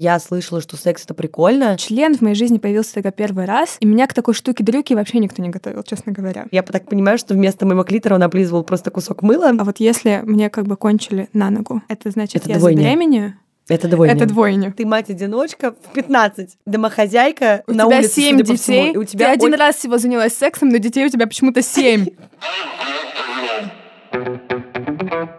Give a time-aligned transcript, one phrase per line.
[0.00, 1.76] Я слышала, что секс это прикольно.
[1.76, 5.18] Член в моей жизни появился только первый раз, и меня к такой штуке дрюки вообще
[5.18, 6.46] никто не готовил, честно говоря.
[6.52, 9.50] Я так понимаю, что вместо моего клитора он облизывал просто кусок мыла.
[9.58, 12.78] А вот если мне как бы кончили на ногу, это значит, Это я двойня.
[12.82, 13.34] забеременею?
[13.68, 14.14] Это двойня.
[14.14, 14.72] Это двойня.
[14.72, 18.96] Ты мать-одиночка в 15, домохозяйка У на тебя улице, семь судя по всему, детей, и
[18.98, 22.06] у тебя ты один ой- раз всего занялась сексом, но детей у тебя почему-то семь.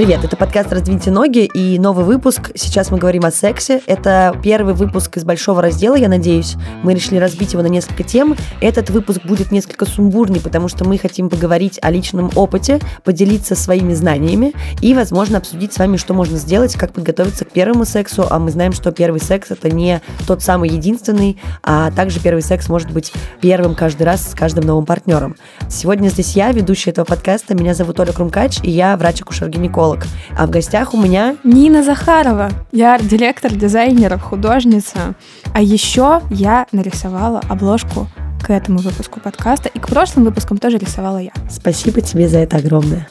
[0.00, 2.52] Привет, это подкаст «Раздвиньте ноги» и новый выпуск.
[2.54, 3.82] Сейчас мы говорим о сексе.
[3.84, 6.54] Это первый выпуск из большого раздела, я надеюсь.
[6.82, 8.34] Мы решили разбить его на несколько тем.
[8.62, 13.92] Этот выпуск будет несколько сумбурный, потому что мы хотим поговорить о личном опыте, поделиться своими
[13.92, 18.26] знаниями и, возможно, обсудить с вами, что можно сделать, как подготовиться к первому сексу.
[18.30, 22.70] А мы знаем, что первый секс— это не тот самый единственный, а также первый секс
[22.70, 23.12] может быть
[23.42, 25.36] первым каждый раз с каждым новым партнером.
[25.68, 27.54] Сегодня здесь я, ведущая этого подкаста.
[27.54, 29.89] Меня зовут Оля Крумкач, и я врач-акушер-гинеколог.
[30.36, 32.50] А в гостях у меня Нина Захарова.
[32.72, 35.14] Я арт-директор, дизайнер, художница.
[35.52, 38.08] А еще я нарисовала обложку
[38.42, 39.68] к этому выпуску подкаста.
[39.68, 41.32] И к прошлым выпускам тоже рисовала я.
[41.50, 43.08] Спасибо тебе за это огромное.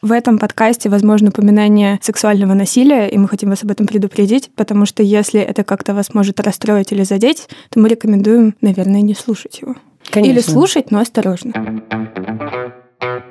[0.00, 4.86] В этом подкасте возможно упоминание сексуального насилия, и мы хотим вас об этом предупредить, потому
[4.86, 9.60] что если это как-то вас может расстроить или задеть, то мы рекомендуем, наверное, не слушать
[9.60, 9.74] его.
[10.10, 10.32] Конечно.
[10.32, 11.52] Или слушать, но осторожно.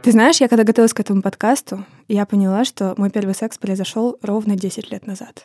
[0.04, 4.18] Ты знаешь, я когда готовилась к этому подкасту, я поняла, что мой первый секс произошел
[4.22, 5.44] ровно 10 лет назад.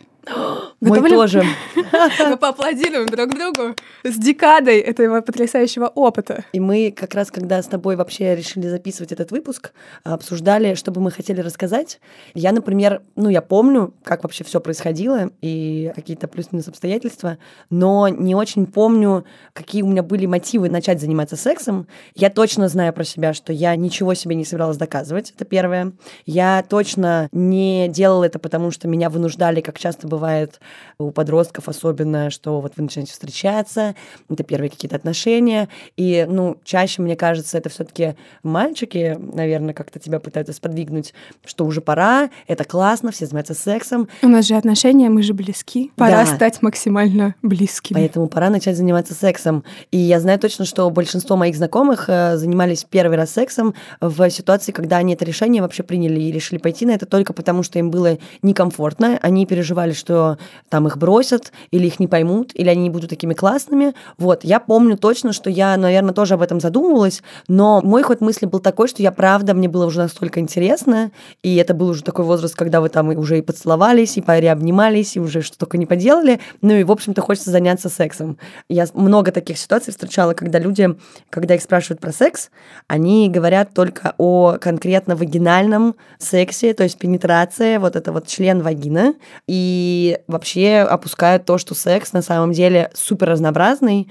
[0.81, 1.45] Готовы ли- тоже.
[2.28, 6.45] Мы поаплодируем друг другу с декадой этого потрясающего опыта.
[6.53, 9.73] И мы как раз, когда с тобой вообще решили записывать этот выпуск,
[10.05, 12.00] обсуждали, что бы мы хотели рассказать.
[12.34, 17.39] Я, например, ну, я помню, как вообще все происходило и какие-то плюс-минус обстоятельства,
[17.70, 21.87] но не очень помню, какие у меня были мотивы начать заниматься сексом.
[22.15, 25.93] Я точно знаю про себя, что я ничего себе не собиралась доказывать, это первое.
[26.27, 30.61] Я точно не делала это, потому что меня вынуждали, как часто бывает
[30.99, 33.95] у подростков особенно, что вот вы начинаете встречаться,
[34.28, 39.99] это первые какие-то отношения, и, ну, чаще, мне кажется, это все таки мальчики, наверное, как-то
[39.99, 41.15] тебя пытаются сподвигнуть,
[41.47, 45.91] что уже пора, это классно, все занимаются сексом, У нас же отношения, мы же близки.
[45.97, 46.27] Пора Да.
[46.27, 47.97] стать максимально близкими.
[47.99, 49.65] Поэтому пора начать заниматься сексом.
[49.91, 54.73] И я знаю точно, что большинство моих знакомых э, занимались первый раз сексом в ситуации,
[54.73, 57.91] когда они это решение вообще приняли и решили пойти на это только потому, что им
[57.91, 59.19] было некомфортно.
[59.23, 60.36] Они переживали, что
[60.68, 63.94] там их бросят, или их не поймут, или они не будут такими классными.
[64.18, 68.46] Вот, я помню точно, что я, наверное, тоже об этом задумывалась, но мой ход мысли
[68.46, 72.24] был такой, что я, правда, мне было уже настолько интересно, и это был уже такой
[72.24, 76.40] возраст, когда вы там уже и поцеловались, и обнимались, и уже что только не поделали,
[76.62, 78.38] ну и, в общем-то, хочется заняться сексом.
[78.69, 80.96] Я много таких ситуаций встречала, когда люди,
[81.30, 82.50] когда их спрашивают про секс,
[82.88, 89.14] они говорят только о конкретно вагинальном сексе, то есть пенетрация, вот это вот член вагина,
[89.46, 89.91] и
[90.26, 94.08] вообще опускают то, что секс на самом деле супер разнообразный,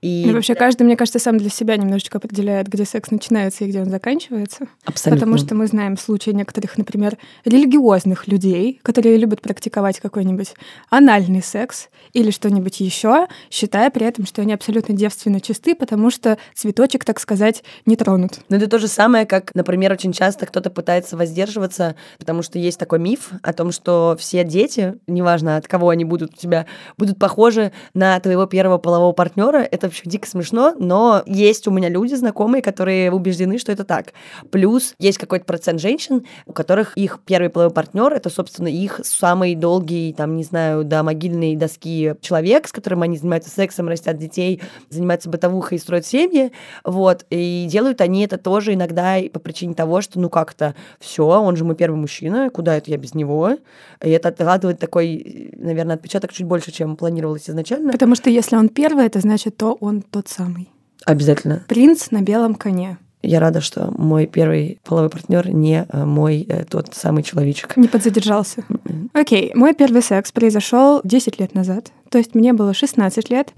[0.00, 3.68] и И вообще каждый, мне кажется, сам для себя немножечко определяет, где секс начинается и
[3.68, 4.66] где он заканчивается.
[4.84, 5.18] абсолютно.
[5.18, 10.54] Потому что мы знаем случаи некоторых, например, религиозных людей, которые любят практиковать какой-нибудь
[10.88, 16.38] анальный секс или что-нибудь еще, считая при этом, что они абсолютно девственно чисты, потому что
[16.54, 18.40] цветочек, так сказать, не тронут.
[18.48, 22.78] Но это то же самое, как, например, очень часто кто-то пытается воздерживаться, потому что есть
[22.78, 26.66] такой миф о том, что все дети, неважно от кого они будут у тебя,
[26.96, 29.58] будут похожи на твоего первого полового партнера.
[29.58, 34.12] Это вообще дико смешно, но есть у меня люди знакомые, которые убеждены, что это так.
[34.50, 39.54] Плюс есть какой-то процент женщин, у которых их первый половой партнер это, собственно, их самый
[39.54, 44.60] долгий, там, не знаю, до могильной доски человек, с которым они занимаются сексом, растят детей,
[44.90, 46.52] занимаются бытовухой и строят семьи.
[46.84, 47.24] Вот.
[47.30, 51.64] И делают они это тоже иногда по причине того, что, ну, как-то все, он же
[51.64, 53.56] мой первый мужчина, куда это я без него?
[54.02, 57.92] И это откладывает такой, наверное, отпечаток чуть больше, чем планировалось изначально.
[57.92, 60.68] Потому что если он первый, это значит, то он тот самый.
[61.04, 61.64] Обязательно.
[61.68, 62.98] Принц на белом коне.
[63.22, 67.76] Я рада, что мой первый половой партнер не э, мой э, тот самый человечек.
[67.76, 68.64] Не подзадержался.
[69.12, 71.90] Окей, мой первый секс произошел 10 лет назад.
[72.10, 73.52] То есть мне было 16 лет.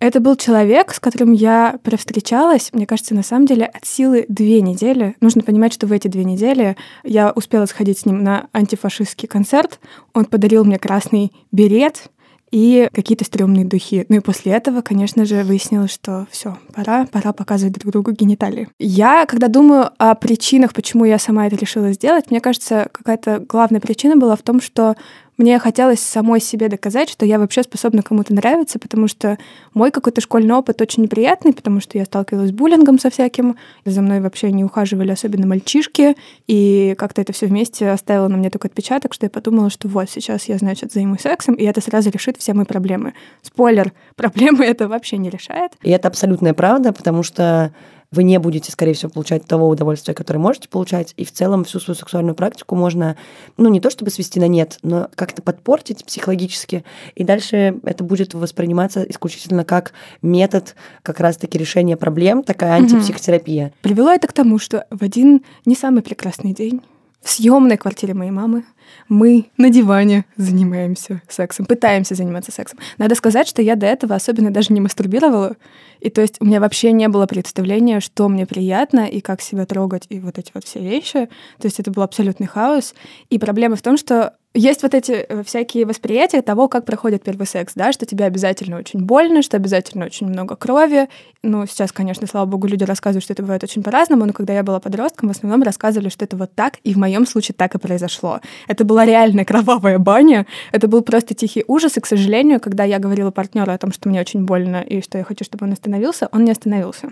[0.00, 4.60] Это был человек, с которым я провстречалась, мне кажется, на самом деле от силы две
[4.60, 5.14] недели.
[5.20, 9.78] Нужно понимать, что в эти две недели я успела сходить с ним на антифашистский концерт.
[10.12, 12.10] Он подарил мне красный берет
[12.54, 14.06] и какие-то стрёмные духи.
[14.08, 18.68] Ну и после этого, конечно же, выяснилось, что все, пора, пора показывать друг другу гениталии.
[18.78, 23.80] Я, когда думаю о причинах, почему я сама это решила сделать, мне кажется, какая-то главная
[23.80, 24.94] причина была в том, что
[25.36, 29.38] мне хотелось самой себе доказать, что я вообще способна кому-то нравиться, потому что
[29.72, 34.00] мой какой-то школьный опыт очень неприятный, потому что я сталкивалась с буллингом со всяким, за
[34.00, 36.16] мной вообще не ухаживали особенно мальчишки,
[36.46, 40.08] и как-то это все вместе оставило на мне такой отпечаток, что я подумала, что вот
[40.08, 43.14] сейчас я, значит, займусь сексом, и это сразу решит все мои проблемы.
[43.42, 45.72] Спойлер, проблемы это вообще не решает.
[45.82, 47.72] И это абсолютная правда, потому что
[48.14, 51.80] вы не будете, скорее всего, получать того удовольствия, которое можете получать, и в целом всю
[51.80, 53.16] свою сексуальную практику можно,
[53.56, 56.84] ну, не то чтобы свести на нет, но как-то подпортить психологически,
[57.14, 63.66] и дальше это будет восприниматься исключительно как метод как раз-таки решения проблем, такая антипсихотерапия.
[63.66, 63.74] Угу.
[63.82, 66.80] Привело это к тому, что в один не самый прекрасный день
[67.22, 68.64] в съемной квартире моей мамы
[69.08, 72.78] мы на диване занимаемся сексом, пытаемся заниматься сексом.
[72.98, 75.56] Надо сказать, что я до этого особенно даже не мастурбировала.
[76.00, 79.66] И то есть у меня вообще не было представления, что мне приятно и как себя
[79.66, 81.28] трогать, и вот эти вот все вещи.
[81.58, 82.94] То есть это был абсолютный хаос.
[83.30, 87.46] И проблема в том, что есть вот эти э, всякие восприятия того, как проходит первый
[87.46, 91.08] секс, да, что тебе обязательно очень больно, что обязательно очень много крови.
[91.42, 94.62] Ну, сейчас, конечно, слава богу, люди рассказывают, что это бывает очень по-разному, но когда я
[94.62, 97.78] была подростком, в основном рассказывали, что это вот так, и в моем случае так и
[97.78, 98.40] произошло.
[98.74, 102.98] Это была реальная кровавая баня, это был просто тихий ужас, и, к сожалению, когда я
[102.98, 106.28] говорила партнеру о том, что мне очень больно и что я хочу, чтобы он остановился,
[106.32, 107.10] он не остановился.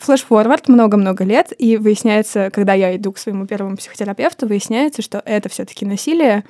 [0.00, 5.48] Флэш-форвард много-много лет, и выясняется, когда я иду к своему первому психотерапевту, выясняется, что это
[5.48, 6.42] все-таки насилие,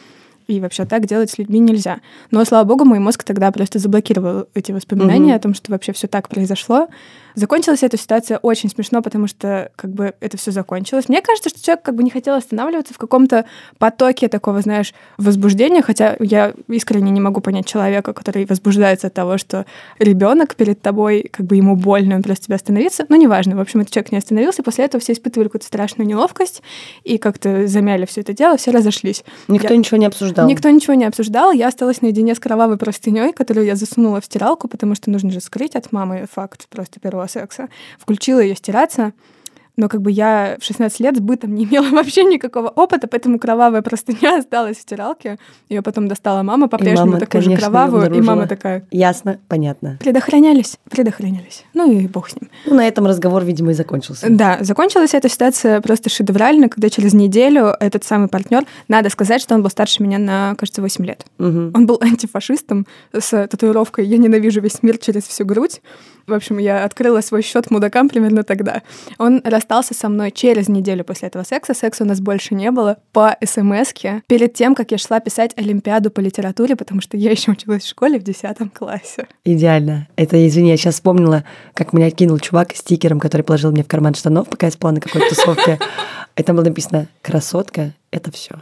[0.47, 2.00] и вообще так делать с людьми нельзя.
[2.31, 5.37] Но, слава богу, мой мозг тогда просто заблокировал эти воспоминания mm-hmm.
[5.37, 6.88] о том, что вообще все так произошло.
[7.36, 11.10] Закончилась эта ситуация очень смешно, потому что как бы это все закончилось.
[11.10, 13.44] Мне кажется, что человек как бы не хотел останавливаться в каком-то
[13.78, 19.36] потоке такого, знаешь, возбуждения, хотя я искренне не могу понять человека, который возбуждается от того,
[19.36, 19.66] что
[19.98, 23.04] ребенок перед тобой, как бы ему больно, он просто тебя остановится.
[23.10, 23.54] Но неважно.
[23.54, 24.62] В общем, этот человек не остановился.
[24.62, 26.62] После этого все испытывали какую-то страшную неловкость
[27.04, 29.24] и как-то замяли все это дело, все разошлись.
[29.46, 29.76] Никто я...
[29.76, 30.48] ничего не обсуждал.
[30.48, 31.52] Никто ничего не обсуждал.
[31.52, 35.40] Я осталась наедине с кровавой простыней, которую я засунула в стиралку, потому что нужно же
[35.40, 37.69] скрыть от мамы факт просто первого секса.
[37.99, 39.12] Включила ее стираться
[39.76, 43.38] но как бы я в 16 лет с бытом не имела вообще никакого опыта, поэтому
[43.38, 45.38] кровавая простыня осталась в стиралке.
[45.69, 48.87] Ее потом достала мама, по-прежнему такую же кровавую, и мама такая...
[48.90, 49.99] Ясно, понятно.
[50.00, 51.64] Предохранялись, предохранялись.
[51.75, 52.50] Ну и бог с ним.
[52.64, 54.26] Ну, на этом разговор, видимо, и закончился.
[54.31, 59.55] Да, закончилась эта ситуация просто шедеврально, когда через неделю этот самый партнер, надо сказать, что
[59.55, 61.26] он был старше меня на, кажется, 8 лет.
[61.38, 61.72] Угу.
[61.75, 65.81] Он был антифашистом с татуировкой «Я ненавижу весь мир через всю грудь».
[66.26, 68.82] В общем, я открыла свой счет мудакам примерно тогда.
[69.17, 71.73] Он расстался со мной через неделю после этого секса.
[71.73, 73.93] Секса у нас больше не было по смс
[74.26, 77.88] перед тем, как я шла писать Олимпиаду по литературе, потому что я еще училась в
[77.88, 79.28] школе в 10 классе.
[79.44, 80.08] Идеально.
[80.17, 81.44] Это, извини, я сейчас вспомнила,
[81.75, 85.00] как меня кинул чувак стикером, который положил мне в карман штанов, пока я спала на
[85.00, 85.79] какой-то тусовке.
[86.34, 88.56] И там было написано «Красотка— это все».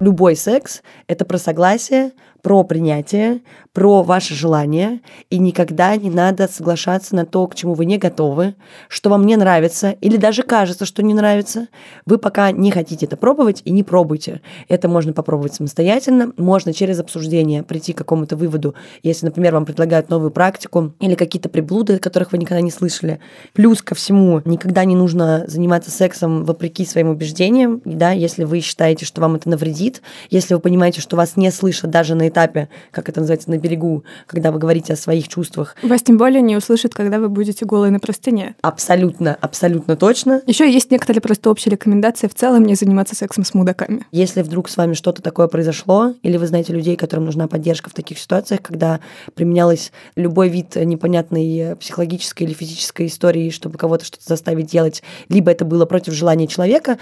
[0.00, 2.12] Любой секс— это про согласие,
[2.44, 3.40] про принятие,
[3.72, 5.00] про ваше желание,
[5.30, 8.54] и никогда не надо соглашаться на то, к чему вы не готовы,
[8.88, 11.68] что вам не нравится, или даже кажется, что не нравится.
[12.04, 14.42] Вы пока не хотите это пробовать и не пробуйте.
[14.68, 20.10] Это можно попробовать самостоятельно, можно через обсуждение прийти к какому-то выводу, если, например, вам предлагают
[20.10, 23.20] новую практику или какие-то приблуды, которых вы никогда не слышали.
[23.54, 29.06] Плюс ко всему, никогда не нужно заниматься сексом вопреки своим убеждениям, да, если вы считаете,
[29.06, 33.08] что вам это навредит, если вы понимаете, что вас не слышат даже на этапе, как
[33.08, 35.76] это называется, на берегу, когда вы говорите о своих чувствах.
[35.82, 38.56] Вас тем более не услышат, когда вы будете голые на простыне.
[38.60, 40.42] Абсолютно, абсолютно точно.
[40.46, 44.04] Еще есть некоторые просто общие рекомендации в целом не заниматься сексом с мудаками.
[44.10, 47.94] Если вдруг с вами что-то такое произошло, или вы знаете людей, которым нужна поддержка в
[47.94, 49.00] таких ситуациях, когда
[49.34, 55.64] применялось любой вид непонятной психологической или физической истории, чтобы кого-то что-то заставить делать, либо это
[55.64, 56.98] было против желания человека,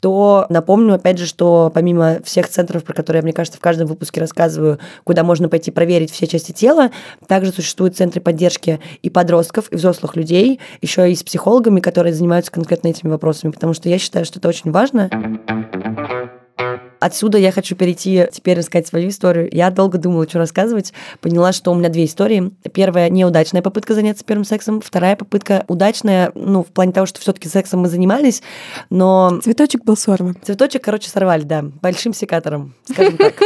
[0.00, 3.86] то напомню, опять же, что помимо всех центров, про которые я, мне кажется, в каждом
[3.86, 6.90] выпуске рассказываю, куда можно пойти проверить все части тела.
[7.26, 12.52] Также существуют центры поддержки и подростков, и взрослых людей, еще и с психологами, которые занимаются
[12.52, 15.10] конкретно этими вопросами, потому что я считаю, что это очень важно.
[17.06, 19.48] Отсюда я хочу перейти теперь рассказать свою историю.
[19.52, 20.92] Я долго думала, что рассказывать.
[21.20, 22.50] Поняла, что у меня две истории.
[22.74, 27.48] Первая неудачная попытка заняться первым сексом, вторая попытка удачная, ну, в плане того, что все-таки
[27.48, 28.42] сексом мы занимались,
[28.90, 29.38] но...
[29.40, 30.36] Цветочек был сорван.
[30.42, 33.34] Цветочек, короче, сорвали, да, большим секатором, скажем так.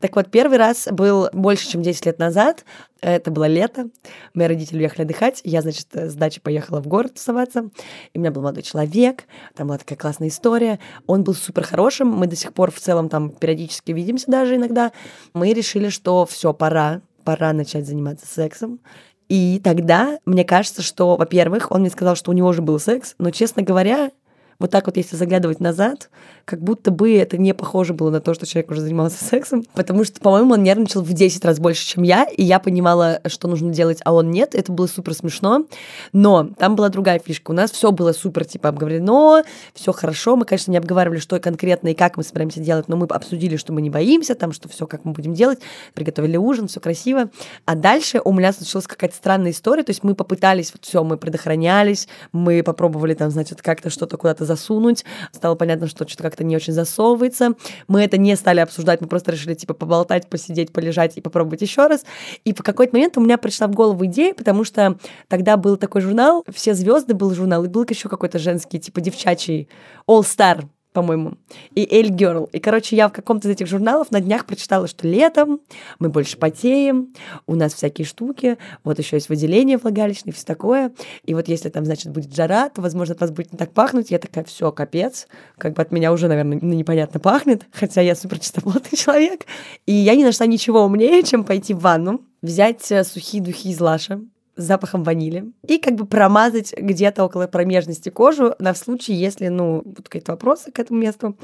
[0.00, 2.64] Так вот, первый раз был больше, чем 10 лет назад.
[3.00, 3.90] Это было лето.
[4.34, 5.40] Мои родители уехали отдыхать.
[5.44, 7.70] Я, значит, с дачи поехала в город тусоваться.
[8.12, 9.24] И у меня был молодой человек.
[9.54, 10.80] Там была такая классная история.
[11.06, 12.08] Он был супер хорошим.
[12.08, 14.92] Мы до сих пор в целом там периодически видимся даже иногда.
[15.32, 18.80] Мы решили, что все, пора, пора начать заниматься сексом.
[19.28, 23.14] И тогда мне кажется, что, во-первых, он мне сказал, что у него уже был секс,
[23.18, 24.10] но, честно говоря,
[24.58, 26.10] вот так вот, если заглядывать назад,
[26.48, 30.02] как будто бы это не похоже было на то, что человек уже занимался сексом, потому
[30.04, 33.70] что, по-моему, он нервничал в 10 раз больше, чем я, и я понимала, что нужно
[33.70, 34.54] делать, а он нет.
[34.54, 35.66] Это было супер смешно.
[36.14, 37.50] Но там была другая фишка.
[37.50, 39.42] У нас все было супер, типа, обговорено,
[39.74, 40.36] все хорошо.
[40.36, 43.74] Мы, конечно, не обговаривали, что конкретно и как мы собираемся делать, но мы обсудили, что
[43.74, 45.58] мы не боимся, там, что все как мы будем делать,
[45.92, 47.28] приготовили ужин, все красиво.
[47.66, 51.18] А дальше у меня случилась какая-то странная история, то есть мы попытались, вот все, мы
[51.18, 56.56] предохранялись, мы попробовали там, значит, как-то что-то куда-то засунуть, стало понятно, что что-то как-то не
[56.56, 57.54] очень засовывается.
[57.88, 61.86] Мы это не стали обсуждать, мы просто решили, типа, поболтать, посидеть, полежать и попробовать еще
[61.86, 62.04] раз.
[62.44, 64.96] И по какой-то момент у меня пришла в голову идея, потому что
[65.28, 69.68] тогда был такой журнал, «Все звезды» был журнал, и был еще какой-то женский, типа, девчачий,
[70.06, 70.64] All Star,
[70.98, 71.34] по-моему,
[71.76, 72.50] и Эль Girl.
[72.50, 75.60] И, короче, я в каком-то из этих журналов на днях прочитала, что летом
[76.00, 77.14] мы больше потеем,
[77.46, 80.92] у нас всякие штуки, вот еще есть выделение влагалищное, все такое.
[81.24, 84.10] И вот если там, значит, будет жара, то, возможно, от вас будет не так пахнуть.
[84.10, 88.40] Я такая, все, капец, как бы от меня уже, наверное, непонятно пахнет, хотя я супер
[88.40, 89.46] чистоплотный человек.
[89.86, 93.80] И я не нашла ничего умнее, чем пойти в ванну, взять э, сухие духи из
[93.80, 94.20] Лаша,
[94.58, 99.82] с запахом ванили и как бы промазать где-то около промежности кожу на случай, если, ну,
[99.82, 101.36] будут какие-то вопросы к этому месту.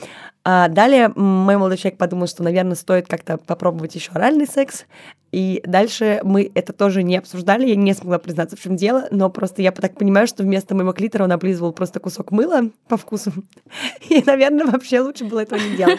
[0.44, 4.84] А далее мой молодой человек подумал, что, наверное, стоит как-то попробовать еще оральный секс.
[5.34, 9.28] И дальше мы это тоже не обсуждали, я не смогла признаться, в чем дело, но
[9.28, 13.32] просто я так понимаю, что вместо моего клитора он облизывал просто кусок мыла по вкусу.
[14.08, 15.98] И, наверное, вообще лучше было этого не делать.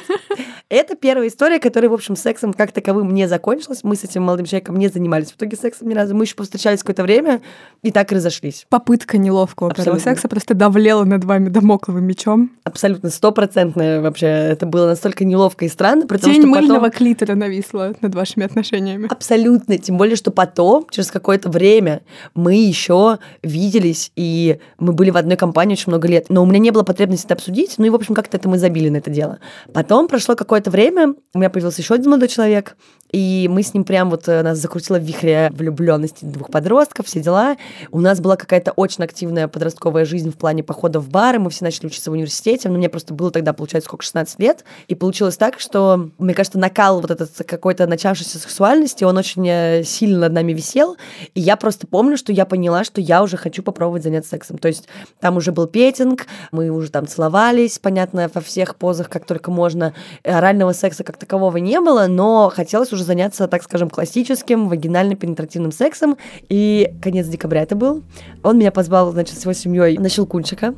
[0.70, 3.84] Это первая история, которая, в общем, сексом как таковым не закончилась.
[3.84, 6.16] Мы с этим молодым человеком не занимались в итоге сексом ни разу.
[6.16, 7.42] Мы еще повстречались какое-то время
[7.84, 8.66] и так разошлись.
[8.70, 12.52] Попытка неловкого первого секса просто давлела над вами домокловым мечом.
[12.64, 14.28] Абсолютно стопроцентная вообще.
[14.28, 16.08] Это было настолько неловко и странно.
[16.08, 16.92] Тень что мыльного потом...
[16.92, 19.08] клитора нависла над вашими отношениями.
[19.08, 19.25] Абсолютно.
[19.28, 22.02] Тем более, что потом, через какое-то время,
[22.34, 26.26] мы еще виделись, и мы были в одной компании очень много лет.
[26.30, 27.76] Но у меня не было потребности это обсудить.
[27.78, 29.40] Ну и, в общем, как-то это мы забили на это дело.
[29.74, 32.76] Потом прошло какое-то время, у меня появился еще один молодой человек,
[33.16, 37.22] и мы с ним прям вот э, нас закрутило в вихре влюбленности двух подростков, все
[37.22, 37.56] дела.
[37.92, 41.40] У нас была какая-то очень активная подростковая жизнь в плане похода в бары.
[41.40, 42.68] Мы все начали учиться в университете.
[42.68, 44.66] Но мне просто было тогда, получается, сколько, 16 лет.
[44.88, 49.84] И получилось так, что, мне кажется, накал вот этот какой-то начавшейся сексуальности, он очень э,
[49.84, 50.98] сильно над нами висел.
[51.34, 54.58] И я просто помню, что я поняла, что я уже хочу попробовать заняться сексом.
[54.58, 54.88] То есть
[55.20, 59.94] там уже был петинг, мы уже там целовались, понятно, во всех позах, как только можно.
[60.24, 66.18] Орального секса как такового не было, но хотелось уже заняться, так скажем, классическим вагинально-пенетративным сексом.
[66.50, 68.04] И конец декабря это был.
[68.44, 70.74] Он меня позвал, значит, с его семьей на Щелкунчика.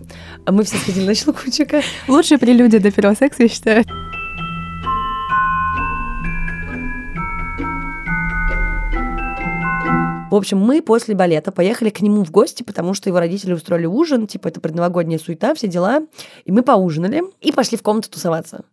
[0.45, 1.81] Мы все сходили на Щелкунчика.
[2.07, 3.85] Лучшая прелюдия до первого секса, я считаю.
[10.29, 13.85] В общем, мы после балета поехали к нему в гости, потому что его родители устроили
[13.85, 16.01] ужин, типа это предновогодняя суета, все дела.
[16.43, 18.65] И мы поужинали и пошли в комнату тусоваться.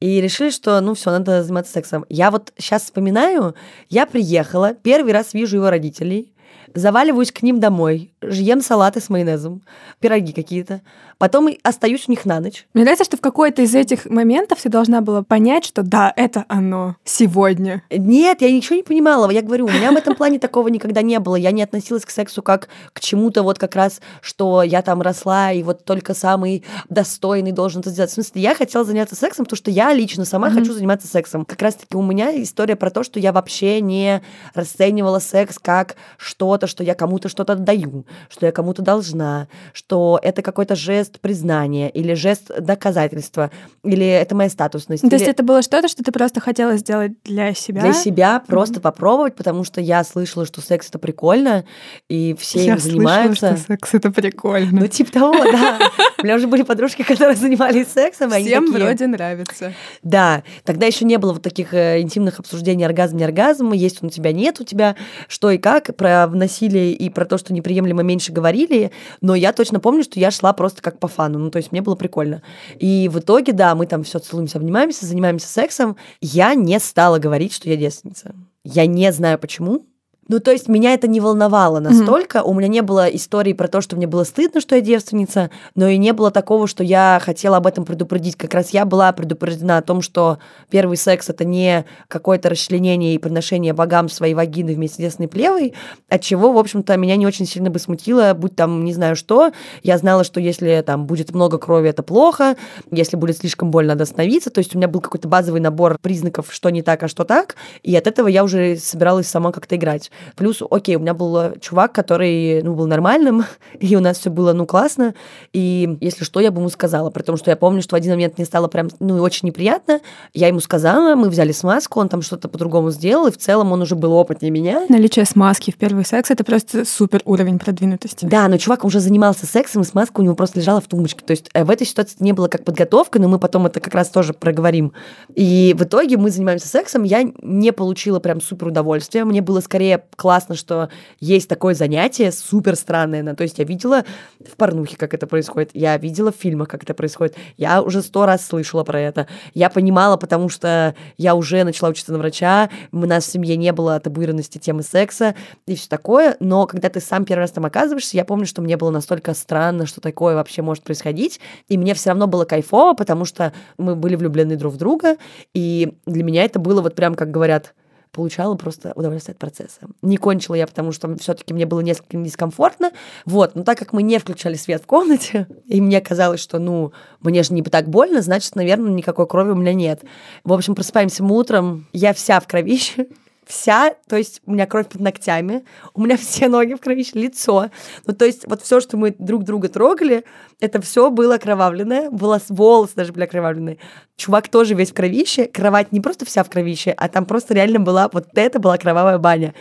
[0.00, 2.06] И решили, что, ну все, надо заниматься сексом.
[2.08, 3.54] Я вот сейчас вспоминаю,
[3.90, 6.32] я приехала, первый раз вижу его родителей,
[6.74, 9.62] заваливаюсь к ним домой, ем салаты с майонезом,
[10.00, 10.80] пироги какие-то,
[11.18, 12.66] потом остаюсь у них на ночь.
[12.74, 16.44] Мне нравится, что в какой-то из этих моментов ты должна была понять, что да, это
[16.48, 17.82] оно сегодня.
[17.90, 19.30] Нет, я ничего не понимала.
[19.30, 21.36] Я говорю, у меня в этом плане такого никогда не было.
[21.36, 25.52] Я не относилась к сексу как к чему-то вот как раз, что я там росла,
[25.52, 28.10] и вот только самый достойный должен это сделать.
[28.10, 30.54] В смысле, я хотела заняться сексом, потому что я лично сама mm-hmm.
[30.54, 31.44] хочу заниматься сексом.
[31.44, 34.22] Как раз-таки у меня история про то, что я вообще не
[34.54, 40.42] расценивала секс как что-то, что я кому-то что-то даю, что я кому-то должна, что это
[40.42, 43.50] какой-то жест признания или жест доказательства,
[43.84, 45.02] или это моя статусность.
[45.02, 45.14] То или...
[45.14, 47.82] есть это было что-то, что ты просто хотела сделать для себя?
[47.82, 48.82] Для себя, просто mm-hmm.
[48.82, 51.64] попробовать, потому что я слышала, что секс это прикольно,
[52.08, 53.48] и все я им занимаются.
[53.48, 54.80] Слышала, что секс это прикольно.
[54.80, 55.78] Ну, типа того, да.
[56.18, 58.30] У меня уже были подружки, которые занимались сексом.
[58.30, 59.72] Всем вроде нравится.
[60.02, 60.42] Да.
[60.64, 64.10] Тогда еще не было вот таких э, интимных обсуждений оргазм, не оргазм, есть он у
[64.10, 64.96] тебя, нет у тебя,
[65.28, 68.90] что и как, про насилие и про то, что неприемлемо меньше говорили,
[69.20, 71.80] но я точно помню, что я шла просто как по фану, ну, то есть мне
[71.80, 72.42] было прикольно.
[72.78, 75.96] И в итоге, да, мы там все целуемся, обнимаемся, занимаемся сексом.
[76.20, 78.34] Я не стала говорить, что я девственница.
[78.64, 79.86] Я не знаю почему,
[80.28, 82.38] ну, то есть меня это не волновало настолько.
[82.38, 82.44] Mm-hmm.
[82.44, 85.88] У меня не было истории про то, что мне было стыдно, что я девственница, но
[85.88, 88.36] и не было такого, что я хотела об этом предупредить.
[88.36, 90.38] Как раз я была предупреждена о том, что
[90.70, 95.74] первый секс это не какое-то расчленение и приношение богам своей вагины вместе с девственной плевой,
[96.08, 99.50] от чего, в общем-то, меня не очень сильно бы смутило, будь там не знаю что.
[99.82, 102.56] Я знала, что если там будет много крови, это плохо,
[102.92, 104.50] если будет слишком больно, надо остановиться.
[104.50, 107.56] То есть у меня был какой-то базовый набор признаков, что не так, а что так,
[107.82, 110.11] и от этого я уже собиралась сама как-то играть.
[110.36, 113.44] Плюс, окей, у меня был чувак, который, ну, был нормальным,
[113.80, 115.14] и у нас все было, ну, классно,
[115.52, 118.12] и если что, я бы ему сказала, при том, что я помню, что в один
[118.12, 120.00] момент мне стало прям, ну, очень неприятно,
[120.34, 123.82] я ему сказала, мы взяли смазку, он там что-то по-другому сделал, и в целом он
[123.82, 124.86] уже был опытнее меня.
[124.88, 128.26] Наличие смазки в первый секс— это просто супер уровень продвинутости.
[128.26, 131.24] Да, но чувак уже занимался сексом, и смазка у него просто лежала в тумбочке.
[131.24, 133.94] То есть э, в этой ситуации не было как подготовка, но мы потом это как
[133.94, 134.92] раз тоже проговорим.
[135.34, 139.24] И в итоге мы занимаемся сексом, я не получила прям супер удовольствия.
[139.24, 140.88] Мне было скорее классно, что
[141.20, 143.22] есть такое занятие, супер странное.
[143.22, 144.04] Ну, то есть я видела
[144.40, 147.36] в порнухе, как это происходит, я видела в фильмах, как это происходит.
[147.56, 149.26] Я уже сто раз слышала про это.
[149.54, 153.72] Я понимала, потому что я уже начала учиться на врача, у нас в семье не
[153.72, 155.34] было табуированности темы секса
[155.66, 158.76] и все такое, но когда ты сам первый раз там оказываешься, я помню, что мне
[158.76, 163.24] было настолько странно, что такое вообще может происходить, и мне все равно было кайфово, потому
[163.24, 165.16] что мы были влюблены друг в друга,
[165.54, 167.74] и для меня это было вот прям, как говорят,
[168.12, 169.80] получала просто удовольствие от процесса.
[170.02, 172.92] Не кончила я, потому что все-таки мне было несколько дискомфортно.
[173.24, 176.92] Вот, но так как мы не включали свет в комнате, и мне казалось, что, ну,
[177.20, 180.04] мне же не так больно, значит, наверное, никакой крови у меня нет.
[180.44, 183.06] В общем, просыпаемся мы утром, я вся в кровище,
[183.46, 187.70] вся, то есть у меня кровь под ногтями, у меня все ноги в кровище, лицо.
[188.06, 190.24] Ну, то есть вот все, что мы друг друга трогали,
[190.60, 193.78] это все было окровавленное, волос, волосы даже были окровавленные.
[194.16, 197.80] Чувак тоже весь в кровище, кровать не просто вся в кровище, а там просто реально
[197.80, 199.54] была, вот это была кровавая баня.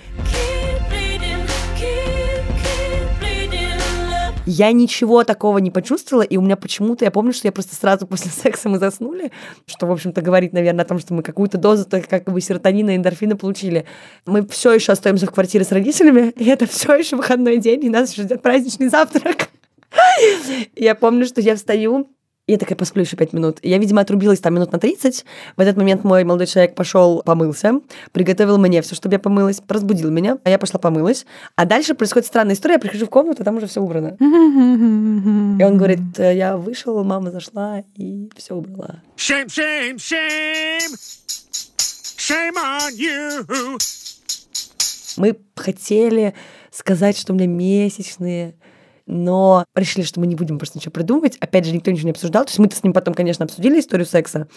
[4.45, 8.07] Я ничего такого не почувствовала, и у меня почему-то, я помню, что я просто сразу
[8.07, 9.31] после секса мы заснули,
[9.65, 12.95] что, в общем-то, говорит, наверное, о том, что мы какую-то дозу как бы серотонина и
[12.95, 13.85] эндорфина получили.
[14.25, 17.89] Мы все еще остаемся в квартире с родителями, и это все еще выходной день, и
[17.89, 19.49] нас ждет праздничный завтрак.
[20.75, 22.09] Я помню, что я встаю,
[22.51, 23.59] я такая посплю еще пять минут.
[23.63, 25.25] Я, видимо, отрубилась там минут на 30.
[25.55, 27.79] В этот момент мой молодой человек пошел помылся,
[28.11, 31.25] приготовил мне все, чтобы я помылась, разбудил меня, а я пошла помылась.
[31.55, 32.73] А дальше происходит странная история.
[32.73, 34.17] Я прихожу в комнату, там уже все убрано.
[34.19, 39.01] И он говорит, «Э, я вышел, мама зашла и все убрала.
[39.15, 40.91] Shame, shame, shame.
[42.17, 43.77] Shame on you.
[45.17, 46.33] Мы хотели
[46.71, 48.55] сказать, что у меня месячные,
[49.05, 51.37] но решили, что мы не будем просто ничего придумывать.
[51.37, 52.45] Опять же, никто ничего не обсуждал.
[52.45, 54.47] То есть мы-то с ним потом, конечно, обсудили историю секса,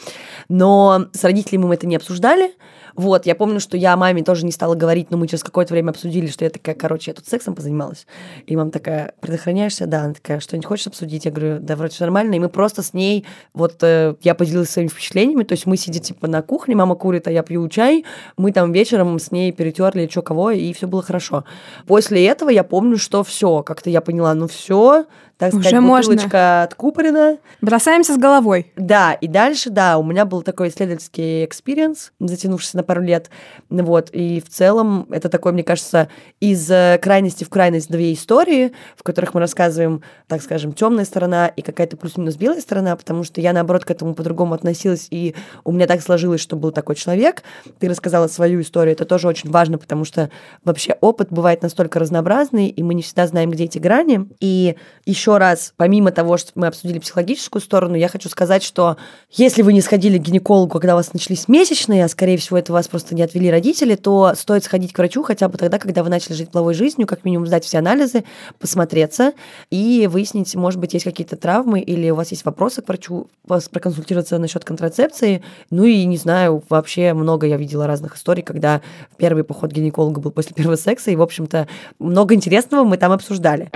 [0.49, 2.53] но с родителями мы это не обсуждали.
[2.97, 5.91] Вот, я помню, что я маме тоже не стала говорить, но мы через какое-то время
[5.91, 8.07] обсудили, что я такая, короче, я тут сексом позанималась.
[8.47, 9.87] И мама такая, предохраняешься?
[9.87, 10.05] Да.
[10.05, 11.25] Она такая, что-нибудь хочешь обсудить?
[11.25, 12.35] Я говорю, да, вроде все нормально.
[12.35, 16.03] И мы просто с ней, вот, э, я поделилась своими впечатлениями, то есть мы сидим,
[16.03, 18.05] типа, на кухне, мама курит, а я пью чай,
[18.37, 21.45] мы там вечером с ней перетерли, что кого, и все было хорошо.
[21.87, 25.07] После этого я помню, что все, как-то я поняла, ну все,
[25.39, 26.63] так сказать, Уже бутылочка можно.
[26.63, 27.39] откупорена.
[27.61, 28.73] Бросаемся с головой.
[28.77, 33.31] Да, и дальше, да, у меня был такой исследовательский experience, затянувшийся на пару лет,
[33.69, 36.09] вот, и в целом это такой, мне кажется,
[36.41, 41.49] из э, крайности в крайность две истории, в которых мы рассказываем, так скажем, темная сторона
[41.49, 45.73] и какая-то плюс-минус белая сторона, потому что я, наоборот, к этому по-другому относилась, и у
[45.73, 47.43] меня так сложилось, что был такой человек.
[47.81, 50.31] Ты рассказала свою историю, это тоже очень важно, потому что
[50.65, 54.29] вообще опыт бывает настолько разнообразный, и мы не всегда знаем, где эти грани.
[54.41, 58.97] И еще раз, помимо того, что мы обсудили психологическую сторону, я хочу сказать, что
[59.31, 62.73] если вы не сходили к гинекологу, когда у вас начались месячные, а скорее всего это
[62.73, 66.11] вас просто не отвели родители, то стоит сходить к врачу хотя бы тогда, когда вы
[66.11, 68.25] начали жить половой жизнью, как минимум сдать все анализы,
[68.59, 69.33] посмотреться
[69.71, 73.69] и выяснить, может быть, есть какие-то травмы или у вас есть вопросы к врачу, вас
[73.69, 75.43] проконсультироваться насчет контрацепции.
[75.71, 78.81] Ну и не знаю, вообще много я видела разных историй, когда
[79.17, 83.13] первый поход к гинекологу был после первого секса, и, в общем-то, много интересного мы там
[83.13, 83.71] обсуждали.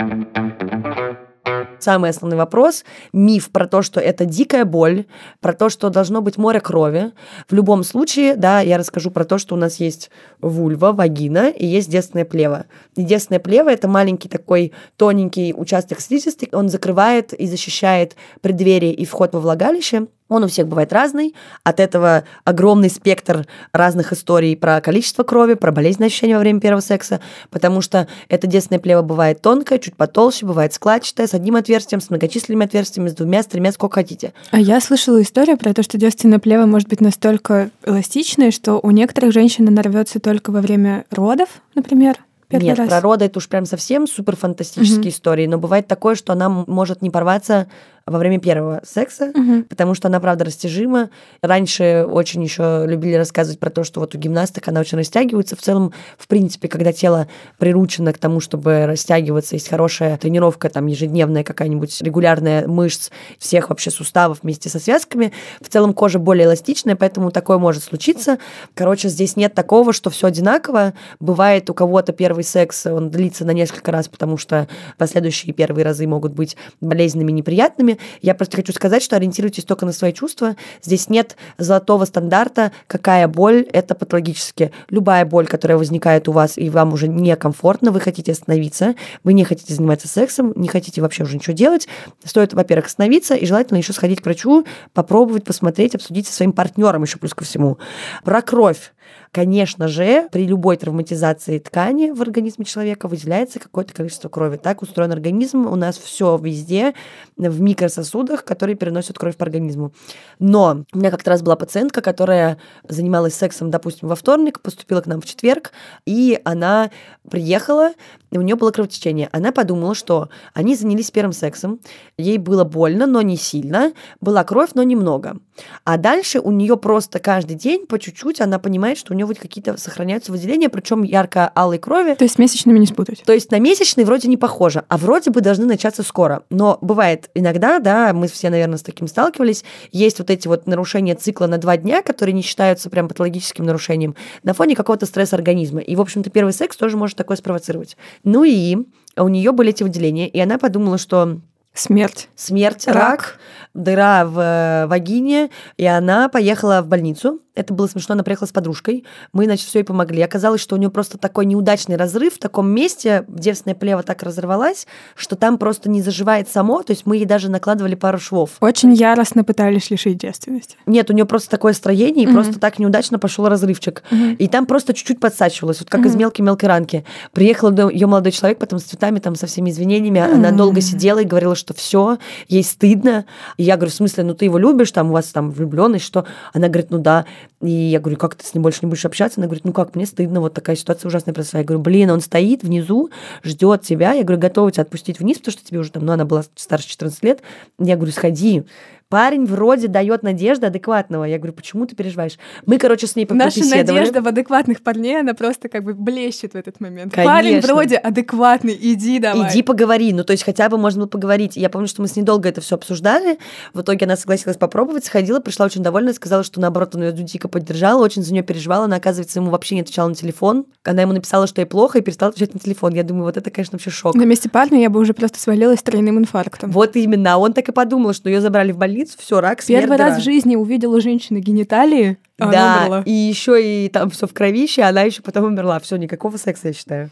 [1.79, 2.83] Самый основной вопрос–
[3.13, 5.05] миф про то, что это дикая боль,
[5.39, 7.11] про то, что должно быть море крови.
[7.47, 11.65] В любом случае, да, я расскажу про то, что у нас есть вульва, вагина и
[11.65, 12.65] есть детственное плево.
[12.95, 19.05] И детственное плево– это маленький такой тоненький участок слизистой, он закрывает и защищает преддверие и
[19.05, 21.35] вход во влагалище, он у всех бывает разный.
[21.63, 26.81] От этого огромный спектр разных историй про количество крови, про болезненные ощущения во время первого
[26.81, 31.99] секса, потому что это детственное плево бывает тонкое, чуть потолще, бывает складчатое, с одним отверстием,
[31.99, 34.33] с многочисленными отверстиями, с двумя, с тремя, сколько хотите.
[34.51, 38.91] А я слышала историю про то, что детственное плево может быть настолько эластичное, что у
[38.91, 42.17] некоторых женщин она рвется только во время родов, например.
[42.49, 42.89] Первый Нет, раз.
[42.89, 45.09] про роды это уж прям совсем супер фантастические угу.
[45.09, 47.67] истории, но бывает такое, что она может не порваться
[48.09, 49.63] во время первого секса, Мгм.
[49.63, 51.09] потому что она, правда, растяжима.
[51.41, 55.55] Раньше очень еще любили рассказывать про то, что вот у гимнасток она очень растягивается.
[55.55, 60.87] В целом, в принципе, когда тело приручено к тому, чтобы растягиваться, есть хорошая тренировка, там,
[60.87, 66.95] ежедневная какая-нибудь регулярная мышц всех вообще суставов вместе со связками, в целом кожа более эластичная,
[66.95, 68.37] поэтому такое может случиться.
[68.73, 70.93] Короче, здесь нет такого, что все одинаково.
[71.19, 74.67] Бывает у кого-то первый секс, он длится на несколько раз, потому что
[74.97, 77.98] последующие первые разы могут быть болезненными, неприятными.
[78.21, 80.55] Я просто хочу сказать, что ориентируйтесь только на свои чувства.
[80.81, 84.71] Здесь нет золотого стандарта, какая боль– это патологически.
[84.89, 89.43] Любая боль, которая возникает у вас, и вам уже некомфортно, вы хотите остановиться, вы не
[89.43, 91.87] хотите заниматься сексом, не хотите вообще уже ничего делать,
[92.23, 97.03] стоит, во-первых, остановиться и желательно еще сходить к врачу, попробовать, посмотреть, обсудить со своим партнером
[97.03, 97.77] еще плюс ко всему.
[98.23, 98.91] Про кровь.
[99.31, 104.57] Конечно же, при любой травматизации ткани в организме человека выделяется какое-то количество крови.
[104.57, 105.67] Так устроен организм.
[105.67, 106.95] У нас все везде
[107.37, 109.93] в микрососудах, которые переносят кровь по организму.
[110.39, 115.05] Но у меня как-то раз была пациентка, которая занималась сексом, допустим, во вторник, поступила к
[115.05, 115.73] нам в четверг,
[116.05, 116.89] и она
[117.29, 117.91] приехала,
[118.37, 119.29] у нее было кровотечение.
[119.31, 121.79] Она подумала, что они занялись первым сексом,
[122.17, 125.37] ей было больно, но не сильно, была кровь, но немного.
[125.83, 129.39] А дальше у нее просто каждый день по чуть-чуть она понимает, что у нее вот
[129.39, 132.15] какие-то сохраняются выделения, причем ярко-алой крови.
[132.15, 133.23] То есть с месячными не спутать.
[133.25, 136.43] То есть на месячный вроде не похоже, а вроде бы должны начаться скоро.
[136.49, 141.15] Но бывает иногда, да, мы все, наверное, с таким сталкивались, есть вот эти вот нарушения
[141.15, 145.81] цикла на два дня, которые не считаются прям патологическим нарушением, на фоне какого-то стресса организма.
[145.81, 147.97] И, в общем-то, первый секс тоже может такое спровоцировать.
[148.23, 148.77] Ну и
[149.17, 151.39] у нее были эти выделения, и она подумала, что
[151.73, 152.29] Смерть.
[152.35, 152.95] смерть, Рак.
[152.95, 153.39] рак,
[153.83, 157.39] дыра в э, вагине, и она поехала в больницу.
[157.55, 159.03] Это было смешно, она приехала с подружкой.
[159.33, 160.21] Мы, значит, все ей помогли.
[160.21, 164.87] Оказалось, что у нее просто такой неудачный разрыв в таком месте, девственная плева так разорвалась,
[165.15, 168.51] что там просто не заживает само, то есть мы ей даже накладывали пару швов.
[168.61, 170.77] Очень яростно пытались лишить девственности.
[170.85, 172.35] Нет, у нее просто такое строение, и Мгм.
[172.35, 174.03] просто так неудачно пошел разрывчик.
[174.37, 176.19] И там просто чуть-чуть подсачивалось, вот как из Мгм.
[176.19, 177.03] мелкой-мелкой ранки.
[177.33, 180.21] Приехал ее молодой человек, потом с цветами, там, со всеми извинениями.
[180.21, 183.25] Она долго сидела и говорила, что все, ей стыдно.
[183.57, 186.25] И я говорю, в смысле, ну ты его любишь, там у вас там влюбленность, что?
[186.53, 187.25] Она говорит, ну да.
[187.61, 189.39] И я говорю, как ты с ним больше не будешь общаться?
[189.39, 191.59] Она говорит, ну как, мне стыдно, вот такая ситуация ужасная произошла.
[191.59, 193.11] Я говорю, блин, он стоит внизу,
[193.43, 194.13] ждет тебя.
[194.13, 196.87] Я говорю, готова тебя отпустить вниз, потому что тебе уже там, ну она была старше
[196.87, 197.41] 14 лет.
[197.77, 198.63] Я говорю, сходи.
[199.09, 201.23] Парень вроде дает надежды адекватного.
[201.23, 202.37] Я говорю, почему ты переживаешь?
[202.67, 206.55] Мы, короче, с ней Наша надежда в адекватных парней, она просто как бы блещет в
[206.55, 207.15] этот момент.
[207.15, 207.33] Конечно.
[207.33, 209.49] Парень вроде адекватный, иди давай.
[209.49, 210.13] Иди поговори.
[210.13, 211.57] Ну, то есть хотя бы можно было поговорить.
[211.57, 213.39] Я помню, что мы с ней долго это все обсуждали.
[213.73, 217.47] В итоге она согласилась попробовать, сходила, пришла очень довольная, сказала, что наоборот, он ее дико
[217.47, 218.85] поддержала, очень за нее переживала.
[218.85, 220.67] Она, оказывается, ему вообще не отвечала на телефон.
[220.83, 222.93] Она ему написала, что ей плохо, и перестала отвечать на телефон.
[222.93, 224.13] Я думаю, вот это, конечно, вообще шок.
[224.13, 226.69] На месте парня я бы уже просто свалилась тройным инфарктом.
[226.69, 227.33] Вот именно.
[227.33, 230.19] А он так и подумал, что ее забрали в больницу, все, рак, смерть, Первый раз
[230.19, 233.03] в жизни увидела женщины гениталии, а она Да, умерла.
[233.05, 235.79] и еще и там все в кровище, она еще потом умерла.
[235.79, 237.09] Все, никакого секса, я считаю.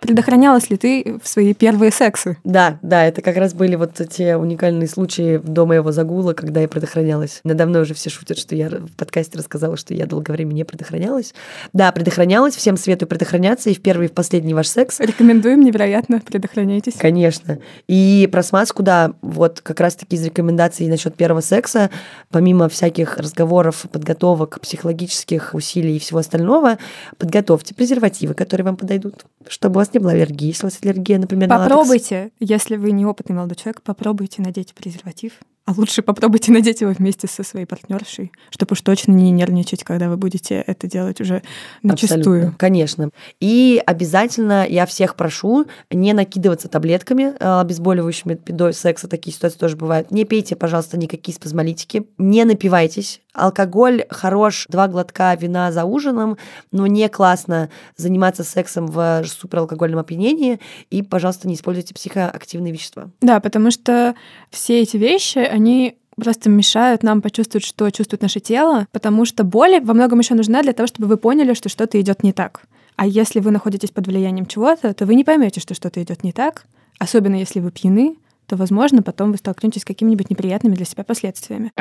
[0.00, 2.36] Предохранялась ли ты в свои первые сексы?
[2.42, 6.68] Да, да, это как раз были вот те уникальные случаи до моего загула, когда я
[6.68, 7.40] предохранялась.
[7.44, 10.64] Надо мной уже все шутят, что я в подкасте рассказала, что я долгое время не
[10.64, 11.34] предохранялась.
[11.72, 14.98] Да, предохранялась, всем советую предохраняться, и в первый, и в последний ваш секс.
[14.98, 16.94] Рекомендуем, невероятно, предохраняйтесь.
[16.94, 17.58] Конечно.
[17.86, 21.90] И про смазку, да, вот как раз-таки из рекомендаций насчет первого секса,
[22.30, 26.78] помимо всяких разговоров, подготовок, психологических усилий и всего остального,
[27.18, 29.24] подготовьте презервативы, которые вам подойдут,
[29.62, 31.70] чтобы у вас не было аллергии, если у вас аллергия, например, на латекс.
[31.70, 35.34] Попробуйте, если вы неопытный молодой человек, попробуйте надеть презерватив.
[35.64, 40.08] А лучше попробуйте надеть его вместе со своей партнершей, чтобы уж точно не нервничать, когда
[40.08, 41.42] вы будете это делать уже
[41.84, 42.18] начистую.
[42.18, 43.10] Абсолютно, конечно.
[43.38, 49.06] И обязательно я всех прошу не накидываться таблетками э, обезболивающими до секса.
[49.06, 50.10] Такие ситуации тоже бывают.
[50.10, 52.08] Не пейте, пожалуйста, никакие спазмолитики.
[52.18, 53.20] Не напивайтесь.
[53.32, 56.36] Алкоголь хорош, два глотка вина за ужином,
[56.70, 60.60] но не классно заниматься сексом в супералкогольном опьянении.
[60.90, 63.10] И, пожалуйста, не используйте психоактивные вещества.
[63.20, 64.14] Да, потому что
[64.50, 69.80] все эти вещи, они просто мешают нам почувствовать, что чувствует наше тело, потому что боль
[69.80, 72.62] во многом еще нужна для того, чтобы вы поняли, что что-то идет не так.
[72.96, 76.32] А если вы находитесь под влиянием чего-то, то вы не поймете, что что-то идет не
[76.32, 76.66] так,
[76.98, 78.16] особенно если вы пьяны,
[78.46, 81.72] то, возможно, потом вы столкнетесь с какими-нибудь неприятными для себя последствиями.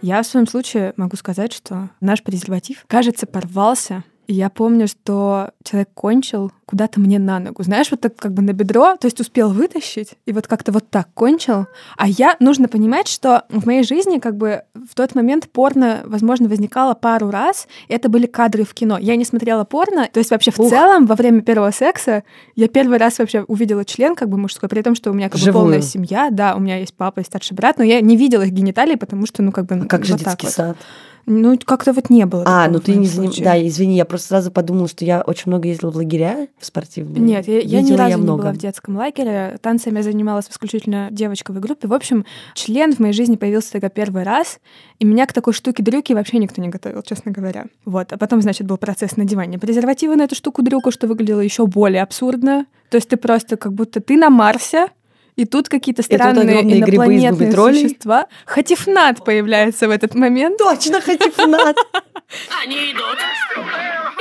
[0.00, 5.90] Я в своем случае могу сказать, что наш презерватив, кажется, порвался я помню, что человек
[5.94, 7.62] кончил куда-то мне на ногу.
[7.62, 10.88] Знаешь, вот так как бы на бедро, то есть успел вытащить, и вот как-то вот
[10.88, 11.66] так кончил.
[11.98, 16.48] А я, нужно понимать, что в моей жизни как бы в тот момент порно, возможно,
[16.48, 18.96] возникало пару раз, и это были кадры в кино.
[18.96, 20.70] Я не смотрела порно, то есть вообще в Ух.
[20.70, 22.24] целом во время первого секса
[22.56, 25.40] я первый раз вообще увидела член как бы мужской, при том, что у меня как
[25.42, 28.42] бы полная семья, да, у меня есть папа и старший брат, но я не видела
[28.42, 29.74] их гениталии, потому что, ну, как бы...
[29.74, 30.54] А как вот же детский вот.
[30.54, 30.76] сад?
[31.26, 32.44] Ну, как-то вот не было.
[32.46, 33.32] А, ну ты не заним...
[33.42, 37.20] Да, извини, я просто сразу подумала, что я очень много ездила в лагеря в спортивные.
[37.20, 38.32] Нет, я, я ни разу я много.
[38.32, 39.58] не была в детском лагере.
[39.60, 41.86] Танцами я занималась исключительно девочковой группе.
[41.86, 44.58] В общем, член в моей жизни появился только первый раз,
[44.98, 47.66] и меня к такой штуке-дрюке вообще никто не готовил, честно говоря.
[47.84, 48.12] Вот.
[48.12, 52.66] А потом, значит, был процесс надевания презерватива на эту штуку-дрюку, что выглядело еще более абсурдно.
[52.90, 54.88] То есть ты просто как будто ты на Марсе,
[55.36, 58.26] и тут какие-то странные инопланетные существа.
[58.46, 60.58] Хатифнат появляется в этот момент.
[60.58, 61.76] Точно, Хатифнат!
[62.62, 63.18] Они идут.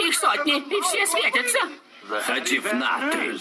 [0.07, 1.59] Их сотни, и все светятся.
[2.07, 3.39] Хатифнаты.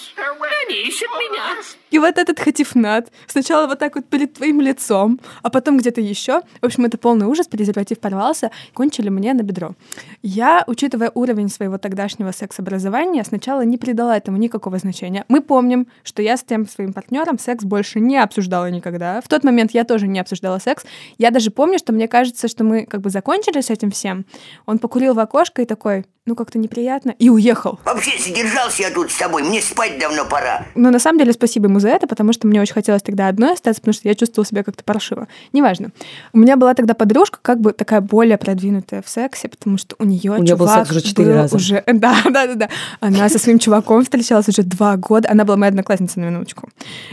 [0.69, 1.57] Они ищут меня.
[1.91, 6.43] И вот этот хатифнат сначала вот так вот перед твоим лицом, а потом где-то еще.
[6.61, 9.75] В общем, это полный ужас, презерватив порвался, кончили мне на бедро.
[10.23, 15.25] Я, учитывая уровень своего тогдашнего секс-образования, сначала не придала этому никакого значения.
[15.29, 19.21] Мы помним, что я с тем своим партнером секс больше не обсуждала никогда.
[19.21, 20.85] В тот момент я тоже не обсуждала секс.
[21.19, 24.25] Я даже помню, что мне кажется, что мы как бы закончили с этим всем.
[24.67, 27.81] Он покурил в окошко и такой, ну как-то неприятно, и уехал.
[27.85, 30.67] Вообще задержался я тут с тобой, мне спать давно пора.
[30.75, 33.55] Но на самом деле спасибо ему за это, потому что мне очень хотелось тогда одной
[33.55, 35.27] остаться, потому что я чувствовала себя как-то паршиво.
[35.53, 35.91] Неважно.
[36.33, 40.05] У меня была тогда подружка, как бы такая более продвинутая в сексе, потому что у
[40.05, 41.57] нее у нее был секс уже четыре раза.
[41.57, 42.69] Уже, да, да, да, да.
[43.01, 45.29] Она со своим чуваком встречалась уже два года.
[45.31, 46.69] Она была моя одноклассница на минуточку.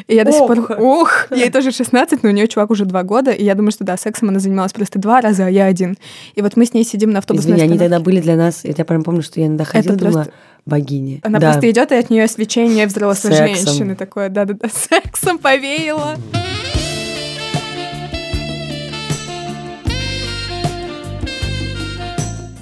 [0.08, 0.77] И я до сих пор...
[0.80, 1.27] Ух!
[1.32, 3.32] Ей тоже 16, но у нее чувак уже два года.
[3.32, 5.97] И я думаю, что да, сексом она занималась просто два раза, а я один.
[6.36, 8.63] И вот мы с ней сидим на автобусной Извини, они тогда были для нас...
[8.63, 10.34] Я прям помню, что я иногда ходила, думала, просто
[10.67, 11.19] богини.
[11.23, 11.51] Она да.
[11.51, 13.65] просто идет, и от нее свечение взрослой сексом.
[13.65, 16.17] женщины такое, да-да-да, сексом повеяло.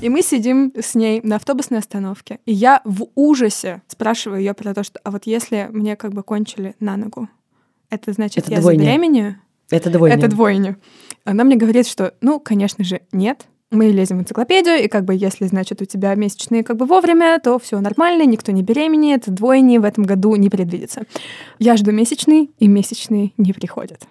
[0.01, 2.37] И мы сидим с ней на автобусной остановке.
[2.45, 6.21] И я в ужасе спрашиваю ее про то, что а вот если мне как бы
[6.21, 7.27] кончили на ногу,
[7.89, 8.79] это значит, это я двойня.
[8.81, 9.41] забеременею?
[9.71, 10.15] Это двойня.
[10.15, 10.77] Это двойня.
[11.23, 15.15] Она мне говорит, что, ну, конечно же, нет мы лезем в энциклопедию, и как бы
[15.15, 19.77] если, значит, у тебя месячные как бы вовремя, то все нормально, никто не беременеет, двойни
[19.79, 21.03] в этом году не предвидится.
[21.59, 24.07] Я жду месячный, и месячные не приходят.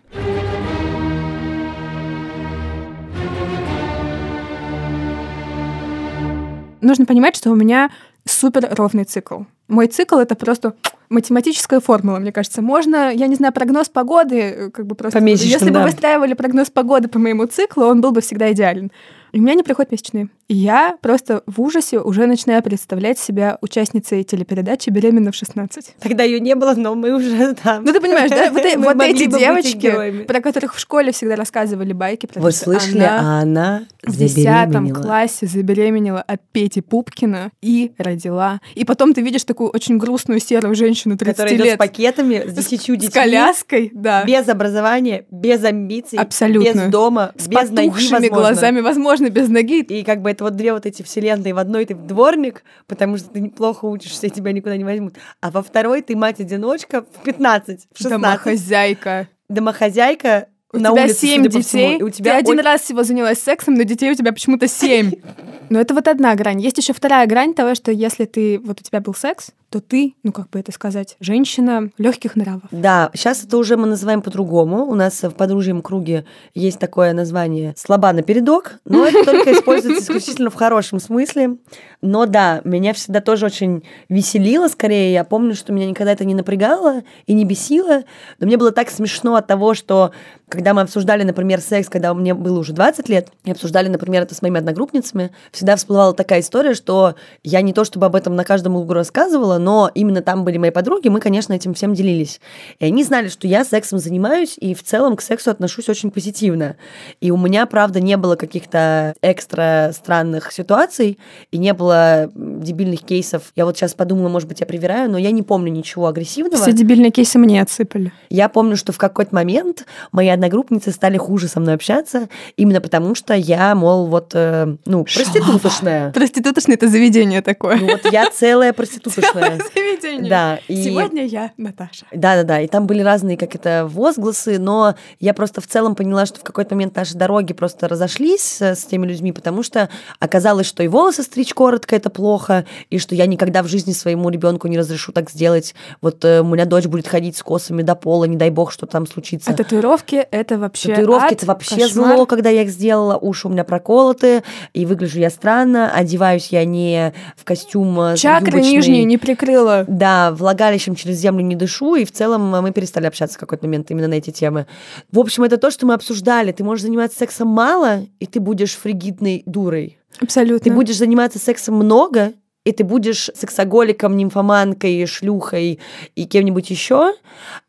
[6.81, 7.91] Нужно понимать, что у меня
[8.27, 9.45] супер ровный цикл.
[9.69, 10.75] Мой цикл это просто
[11.09, 12.61] математическая формула, мне кажется.
[12.61, 15.19] Можно, я не знаю, прогноз погоды, как бы просто...
[15.25, 15.81] Если да.
[15.81, 18.91] бы выстраивали прогноз погоды по моему циклу, он был бы всегда идеален.
[19.35, 20.29] И у меня не приходят месячные.
[20.47, 25.95] И я просто в ужасе уже начинаю представлять себя участницей телепередачи «Беременна в 16».
[25.99, 27.83] Тогда ее не было, но мы уже там.
[27.83, 28.51] Ну, ты понимаешь, да?
[28.53, 28.63] Вот,
[28.95, 32.27] вот эти девочки, про которых в школе всегда рассказывали байки.
[32.27, 38.61] Про Вы слышали, она а она в десятом классе забеременела от Пети Пупкина и родила.
[38.77, 41.75] И потом ты видишь такую очень грустную серую женщину 30 Которая лет.
[41.75, 43.11] с пакетами, с десятью детьми.
[43.11, 44.25] С коляской, да.
[44.25, 46.19] Без образования, без амбиций.
[46.19, 46.85] Абсолютно.
[46.85, 48.29] Без дома, с без ноги, возможно.
[48.29, 49.81] глазами, возможно, можно без ноги.
[49.81, 51.55] И как бы это вот две вот эти вселенные.
[51.55, 55.15] В одной ты дворник, потому что ты неплохо учишься, и тебя никуда не возьмут.
[55.41, 58.11] А во второй ты мать-одиночка в 15, в 16.
[58.11, 59.29] Домохозяйка.
[59.49, 63.75] Домохозяйка, у на тебя улице, семь детей, у тебя ты один раз всего занялась сексом,
[63.75, 65.13] но детей у тебя почему-то семь.
[65.71, 66.61] Но это вот одна грань.
[66.61, 70.15] Есть еще вторая грань того, что если ты вот у тебя был секс, то ты,
[70.23, 72.63] ну как бы это сказать, женщина легких нравов.
[72.71, 74.85] Да, сейчас это уже мы называем по-другому.
[74.85, 80.05] У нас в подружьем круге есть такое название «слаба на передок», но это только используется
[80.05, 81.57] исключительно в хорошем смысле.
[82.03, 85.13] Но да, меня всегда тоже очень веселило, скорее.
[85.13, 88.05] Я помню, что меня никогда это не напрягало и не бесило.
[88.39, 90.13] Но мне было так смешно от того, что
[90.49, 94.35] когда мы обсуждали, например, секс, когда мне было уже 20 лет, и обсуждали, например, это
[94.35, 98.45] с моими одногруппницами, всегда всплывала такая история, что я не то чтобы об этом на
[98.45, 102.39] каждом углу рассказывала, но именно там были мои подруги, мы, конечно, этим всем делились.
[102.81, 106.77] И они знали, что я сексом занимаюсь, и в целом к сексу отношусь очень позитивно.
[107.23, 111.19] И у меня, правда, не было каких-то экстра странных ситуаций,
[111.51, 113.53] и не было дебильных кейсов.
[113.57, 116.63] Я вот сейчас подумала, может быть, я привираю, но я не помню ничего агрессивного.
[116.63, 118.13] Все дебильные кейсы мне отсыпали.
[118.29, 123.15] Я помню, что в какой-то момент мои одногруппницы стали хуже со мной общаться, именно потому
[123.15, 126.13] что я, мол, вот, э, ну, проститутошная.
[126.13, 127.77] Проститутошное— это заведение такое.
[127.77, 129.54] Ну вот я целая проститутошная.
[129.59, 129.65] Да.
[129.75, 130.31] заведение.
[130.31, 132.07] Да, и- Сегодня я Наташа.
[132.13, 136.41] Да-да-да, и там были разные, как это, возгласы, но я просто в целом поняла, что
[136.41, 139.89] в какой-то момент наши дороги просто разошлись э, с теми людьми, потому что
[140.19, 144.31] оказалось, что и волосы стричь коротко это плохо, и что я никогда в жизни своему
[144.31, 145.75] ребенку не разрешу так сделать.
[146.01, 148.87] Вот э, у меня дочь будет ходить с косами до пола, не дай бог, что
[148.87, 149.51] там случится.
[149.51, 152.17] А татуировки— это вообще Татуировки это вообще кошмар.
[152.17, 156.65] зло, когда я их сделала, уши у меня проколоты, и выгляжу я странно, одеваюсь я
[156.65, 158.73] не в костюм э, Чакры юбочный.
[158.73, 159.85] нижние не прикрыла.
[159.89, 163.67] Да, влагалищем через землю не дышу, и в целом э, мы перестали общаться в какой-то
[163.67, 164.67] момент именно на эти темы.
[165.11, 166.53] В общем, это то, что мы обсуждали.
[166.53, 169.99] Ты можешь заниматься сексом мало, и ты будешь фригидной дурой.
[170.21, 170.65] Абсолютно.
[170.65, 172.33] Ты будешь заниматься сексом много,
[172.65, 175.79] и ты будешь сексоголиком, нимфоманкой, шлюхой
[176.15, 177.15] и кем-нибудь еще.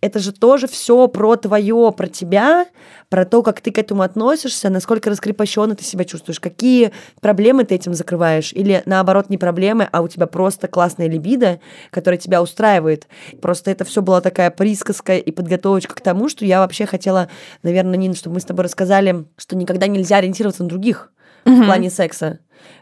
[0.01, 2.65] Это же тоже все про твое, про тебя,
[3.09, 7.75] про то, как ты к этому относишься, насколько раскрепощенно ты себя чувствуешь, какие проблемы ты
[7.75, 11.59] этим закрываешь, или наоборот не проблемы, а у тебя просто классная либидо,
[11.91, 13.07] которая тебя устраивает.
[13.41, 17.29] Просто это все была такая присказка и подготовочка к тому, что я вообще хотела,
[17.63, 21.11] наверное, Нина, чтобы мы с тобой рассказали, что никогда нельзя ориентироваться на других
[21.45, 22.39] в плане секса.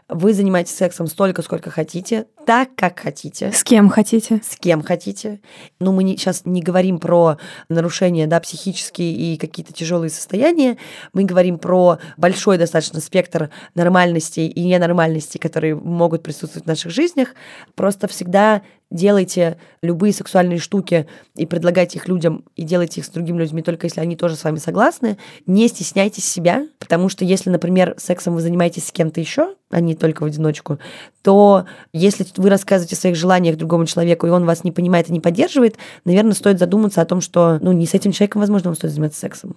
[0.08, 4.40] Вы занимаетесь сексом столько, сколько хотите, так, как хотите, С кем хотите.
[4.44, 5.40] с кем хотите.
[5.80, 7.38] Но мы сейчас не говорим про
[7.70, 10.76] нарушения да, психические и какие-то тяжелые состояния.
[11.14, 17.30] Мы говорим про большой достаточно спектр нормальностей и ненормальностей, которые могут присутствовать в наших жизнях.
[17.74, 18.62] Просто всегда
[18.94, 23.86] делайте любые сексуальные штуки и предлагайте их людям, и делайте их с другими людьми, только
[23.86, 25.18] если они тоже с вами согласны.
[25.46, 29.94] Не стесняйтесь себя, потому что если, например, сексом вы занимаетесь с кем-то еще, а не
[29.96, 30.78] только в одиночку,
[31.22, 35.12] то если вы рассказываете о своих желаниях другому человеку, и он вас не понимает и
[35.12, 38.76] не поддерживает, наверное, стоит задуматься о том, что ну, не с этим человеком, возможно, вам
[38.76, 39.56] стоит заниматься сексом.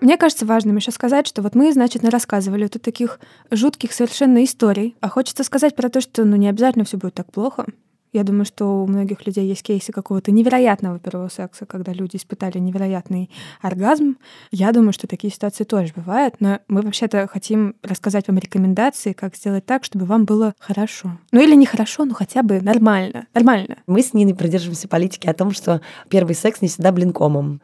[0.00, 3.20] Мне кажется важным еще сказать, что вот мы, значит, рассказывали тут таких
[3.50, 4.96] жутких совершенно историй.
[5.00, 7.66] А хочется сказать про то, что ну не обязательно все будет так плохо.
[8.12, 12.58] Я думаю, что у многих людей есть кейсы какого-то невероятного первого секса, когда люди испытали
[12.58, 14.16] невероятный оргазм.
[14.50, 19.36] Я думаю, что такие ситуации тоже бывают, но мы вообще-то хотим рассказать вам рекомендации, как
[19.36, 21.18] сделать так, чтобы вам было хорошо.
[21.30, 23.26] Ну или не хорошо, но хотя бы нормально.
[23.32, 23.76] Нормально.
[23.86, 27.60] Мы с Ниной придерживаемся политики о том, что первый секс не всегда блинкомом.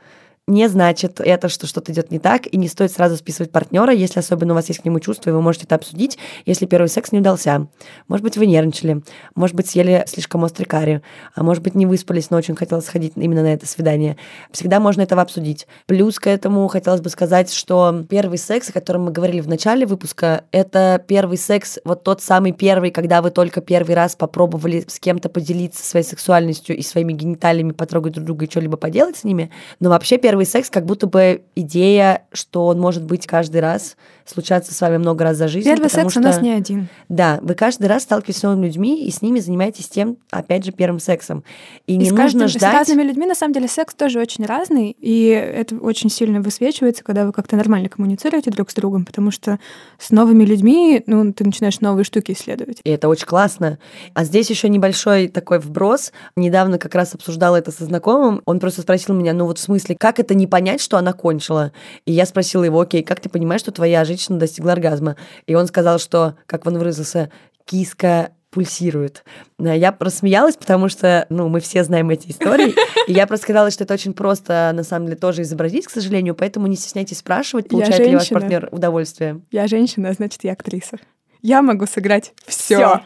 [0.48, 4.20] Не значит это, что что-то идет не так, и не стоит сразу списывать партнера, если
[4.20, 7.10] особенно у вас есть к нему чувства, и вы можете это обсудить, если первый секс
[7.10, 7.66] не удался.
[8.06, 9.02] Может быть, вы нервничали,
[9.34, 11.02] может быть, съели слишком острый карри,
[11.34, 14.18] а может быть, не выспались, но очень хотелось сходить именно на это свидание.
[14.52, 15.66] Всегда можно этого обсудить.
[15.86, 19.84] Плюс к этому хотелось бы сказать, что первый секс, о котором мы говорили в начале
[19.84, 25.00] выпуска, это первый секс, вот тот самый первый, когда вы только первый раз попробовали с
[25.00, 29.50] кем-то поделиться своей сексуальностью и своими гениталиями, потрогать друг друга и что-либо поделать с ними.
[29.80, 33.96] Но вообще первый секс как будто бы идея, что он может быть каждый раз,
[34.26, 35.66] случаться с вами много раз за жизнь.
[35.68, 36.88] Первый секс у нас что- не один.
[37.08, 40.72] Да, вы каждый раз сталкиваетесь с новыми людьми и с ними занимаетесь тем, опять же,
[40.72, 41.44] первым сексом.
[41.86, 42.72] И, И не с, нужно каждым- с ждать...
[42.74, 47.24] разными людьми, на самом деле, секс тоже очень разный, и это очень сильно высвечивается, когда
[47.26, 49.58] вы как-то нормально коммуницируете друг с другом, потому что
[49.98, 52.80] с новыми людьми, ну, ты начинаешь новые штуки исследовать.
[52.84, 53.78] И это очень классно.
[54.14, 56.12] А здесь еще небольшой такой вброс.
[56.36, 58.42] Недавно как раз обсуждала это со знакомым.
[58.44, 61.72] Он просто спросил меня, ну вот в смысле, как это не понять, что она кончила?
[62.04, 65.16] И я спросила его, окей, как ты понимаешь, что твоя женщина достигла оргазма?
[65.46, 67.30] И он сказал, что, как он выразился,
[67.64, 69.22] киска пульсирует.
[69.58, 72.74] Э, Я рассмеялась, потому что, ну, мы все знаем эти истории.
[73.06, 76.34] И я просто сказала, что это очень просто, на самом деле, тоже изобразить, к сожалению,
[76.34, 79.42] поэтому не стесняйтесь спрашивать, получает ли ваш партнер удовольствие.
[79.50, 80.96] Я женщина, значит, я актриса.
[81.42, 82.76] Я могу сыграть все.
[82.76, 83.00] Всё.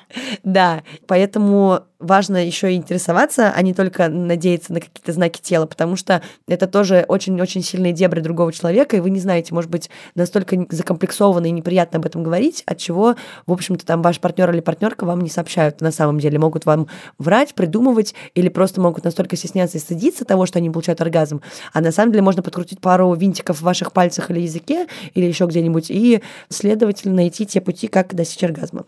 [0.44, 5.96] Да, поэтому важно еще и интересоваться, а не только надеяться на какие-то знаки тела, потому
[5.96, 10.66] что это тоже очень-очень сильные дебри другого человека, и вы не знаете, может быть, настолько
[10.70, 15.04] закомплексованно и неприятно об этом говорить, от чего, в общем-то, там ваш партнер или партнерка
[15.04, 19.78] вам не сообщают на самом деле, могут вам врать, придумывать, или просто могут настолько стесняться
[19.78, 23.58] и стыдиться того, что они получают оргазм, а на самом деле можно подкрутить пару винтиков
[23.58, 28.42] в ваших пальцах или языке, или еще где-нибудь, и, следовательно, найти те пути, как достичь
[28.44, 28.86] оргазма.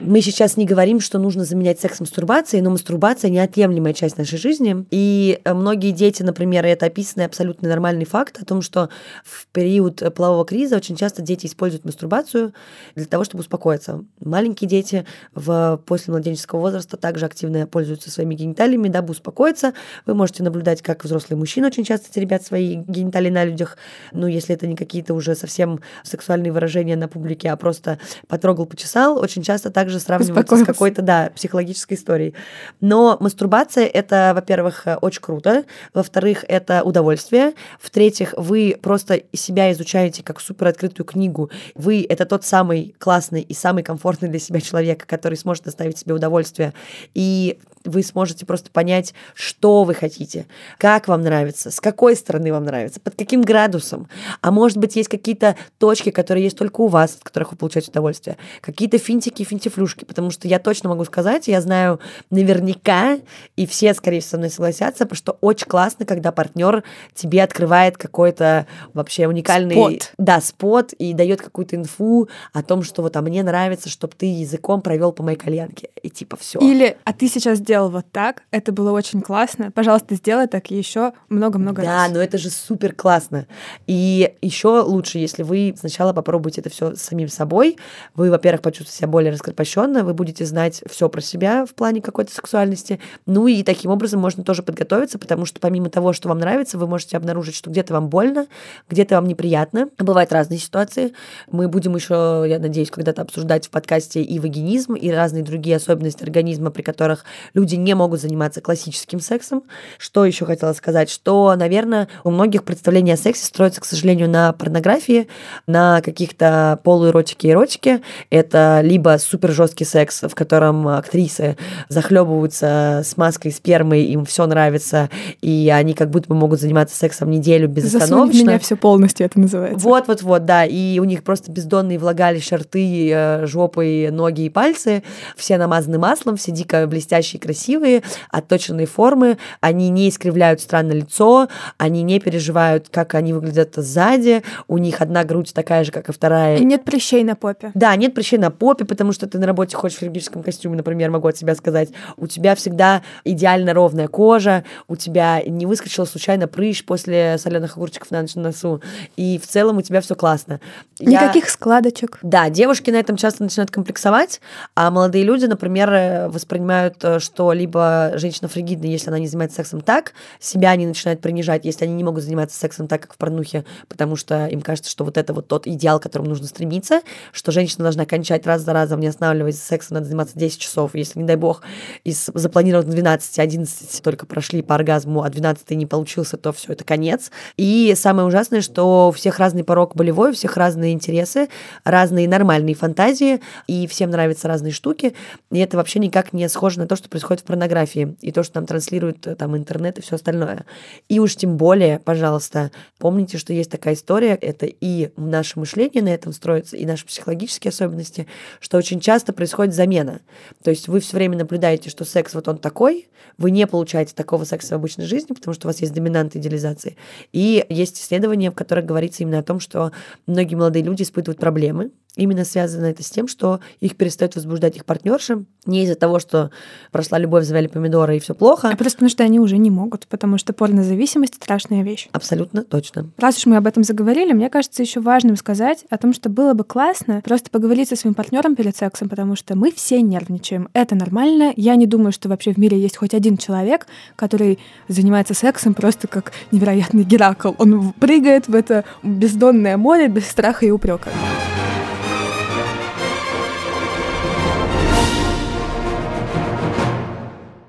[0.00, 4.86] Мы сейчас не говорим, что нужно заменять секс мастурбацией, но мастурбация неотъемлемая часть нашей жизни.
[4.90, 8.88] И э, многие дети, например, это описанный абсолютно нормальный факт о том, что
[9.24, 12.52] в период э, полового криза очень часто дети используют мастурбацию
[12.94, 14.04] для того, чтобы успокоиться.
[14.20, 19.74] Маленькие дети в после младенческого возраста также активно пользуются своими гениталиями, дабы успокоиться.
[20.06, 23.76] Вы можете наблюдать, как взрослые мужчины очень часто теребят свои гениталии на людях.
[24.12, 29.18] Ну, если это не какие-то уже совсем сексуальные выражения на публике, а просто потрогал, почесал,
[29.18, 32.34] очень часто часто также сравниваются с какой-то, да, психологической историей.
[32.80, 40.40] Но мастурбация— это, во-первых, очень круто, во-вторых, это удовольствие, в-третьих, вы просто себя изучаете как
[40.40, 41.50] супер открытую книгу.
[41.74, 46.14] Вы— это тот самый классный и самый комфортный для себя человек, который сможет доставить себе
[46.14, 46.72] удовольствие.
[47.14, 50.46] И вы сможете просто понять, что вы хотите,
[50.78, 54.08] как вам нравится, с какой стороны вам нравится, под каким градусом.
[54.40, 57.90] А может быть, есть какие-то точки, которые есть только у вас, от которых вы получаете
[57.90, 58.36] удовольствие.
[58.60, 60.04] Какие-то финтики, финтифлюшки.
[60.04, 63.18] Потому что я точно могу сказать, я знаю наверняка,
[63.56, 68.66] и все, скорее всего, со мной согласятся, что очень классно, когда партнер тебе открывает какой-то
[68.94, 69.74] вообще уникальный...
[69.74, 70.12] Спот.
[70.18, 74.26] Да, спот, и дает какую-то инфу о том, что вот, а мне нравится, чтобы ты
[74.26, 75.90] языком провел по моей кальянке.
[76.02, 76.58] И типа все.
[76.58, 81.12] Или, а ты сейчас сделал вот так, это было очень классно, пожалуйста, сделай так еще
[81.28, 82.08] много-много да, раз.
[82.08, 83.46] Да, но это же супер классно.
[83.86, 87.76] И еще лучше, если вы сначала попробуете это все самим собой,
[88.16, 92.34] вы, во-первых, почувствуете себя более раскрепощенно, вы будете знать все про себя в плане какой-то
[92.34, 96.78] сексуальности, ну и таким образом можно тоже подготовиться, потому что помимо того, что вам нравится,
[96.78, 98.48] вы можете обнаружить, что где-то вам больно,
[98.88, 99.88] где-то вам неприятно.
[99.98, 101.12] Бывают разные ситуации.
[101.50, 106.24] Мы будем еще, я надеюсь, когда-то обсуждать в подкасте и вагинизм, и разные другие особенности
[106.24, 107.24] организма, при которых
[107.58, 109.64] люди не могут заниматься классическим сексом.
[109.98, 111.10] Что еще хотела сказать?
[111.10, 115.26] Что, наверное, у многих представления о сексе строятся, к сожалению, на порнографии,
[115.66, 118.00] на каких-то полуэротике и эротике.
[118.30, 121.56] Это либо супер жесткий секс, в котором актрисы
[121.88, 127.30] захлебываются с маской спермы, им все нравится, и они как будто бы могут заниматься сексом
[127.30, 128.32] неделю безостановочно.
[128.32, 129.84] Засунь меня все полностью это называется.
[129.84, 130.64] Вот-вот-вот, да.
[130.64, 135.02] И у них просто бездонные влагалища, рты, э, жопы, ноги и пальцы.
[135.36, 139.38] Все намазаны маслом, все дико блестящие, красивые, отточенные формы.
[139.62, 144.42] Они не искривляют странно лицо, они не переживают, как они выглядят сзади.
[144.66, 146.58] У них одна грудь такая же, как и вторая.
[146.58, 147.70] И нет прыщей на попе.
[147.74, 151.10] Да, нет прыщей на попе, потому что ты на работе ходишь в хирургическом костюме, например,
[151.10, 151.88] могу от себя сказать.
[152.18, 158.10] У тебя всегда идеально ровная кожа, у тебя не выскочила случайно прыщ после соленых огурчиков
[158.10, 158.82] на ночь на носу.
[159.16, 160.60] И в целом у тебя все классно.
[161.00, 161.50] Никаких Я...
[161.50, 162.18] складочек.
[162.20, 164.42] Да, девушки на этом часто начинают комплексовать,
[164.74, 169.58] а молодые люди, например, э, воспринимают, э, что либо женщина фригидная, если она не занимается
[169.58, 173.16] сексом так, себя они начинают принижать, если они не могут заниматься сексом так, как в
[173.16, 177.00] порнухе, потому что им кажется, что вот это вот тот идеал, к которому нужно стремиться,
[177.30, 181.20] что женщина должна кончать раз за разом, не останавливаясь сексом, надо заниматься 10 часов, если,
[181.20, 181.62] не дай бог,
[182.02, 186.82] из запланированных 12, 11 только прошли по оргазму, а 12 не получился, то все, это
[186.82, 187.30] конец.
[187.56, 191.50] И самое ужасное, что у всех разный порог болевой, у всех разные интересы,
[191.84, 195.14] разные нормальные фантазии, и всем нравятся разные штуки,
[195.52, 198.58] и это вообще никак не схоже на то, что происходит в порнографии, и то, что
[198.58, 200.64] нам транслирует э, там интернет и все остальное.
[201.08, 206.08] И уж тем более, пожалуйста, помните, что есть такая история, это и наше мышление на
[206.08, 208.26] этом строится, и наши психологические особенности,
[208.60, 210.20] что очень часто происходит замена.
[210.62, 214.44] То есть вы все время наблюдаете, что секс вот он такой, вы не получаете такого
[214.44, 216.96] секса в обычной жизни, потому что у вас есть доминант идеализации.
[217.32, 219.92] И есть исследования, в которых говорится именно о том, что
[220.26, 224.84] многие молодые люди испытывают проблемы Именно связано это с тем, что их перестает возбуждать их
[224.84, 225.44] партнерши.
[225.66, 226.50] Не из-за того, что
[226.90, 228.70] прошла любовь, завяли помидоры и все плохо.
[228.72, 232.08] А просто потому, что они уже не могут, потому что порнозависимость— страшная вещь.
[232.10, 233.10] Абсолютно точно.
[233.18, 236.54] Раз уж мы об этом заговорили, мне кажется еще важным сказать о том, что было
[236.54, 240.68] бы классно просто поговорить со своим партнером перед сексом, потому что мы все нервничаем.
[240.72, 241.52] Это нормально.
[241.54, 244.58] Я не думаю, что вообще в мире есть хоть один человек, который
[244.88, 247.52] занимается сексом просто как невероятный Геракл.
[247.58, 251.10] Он прыгает в это бездонное море без страха и упрека.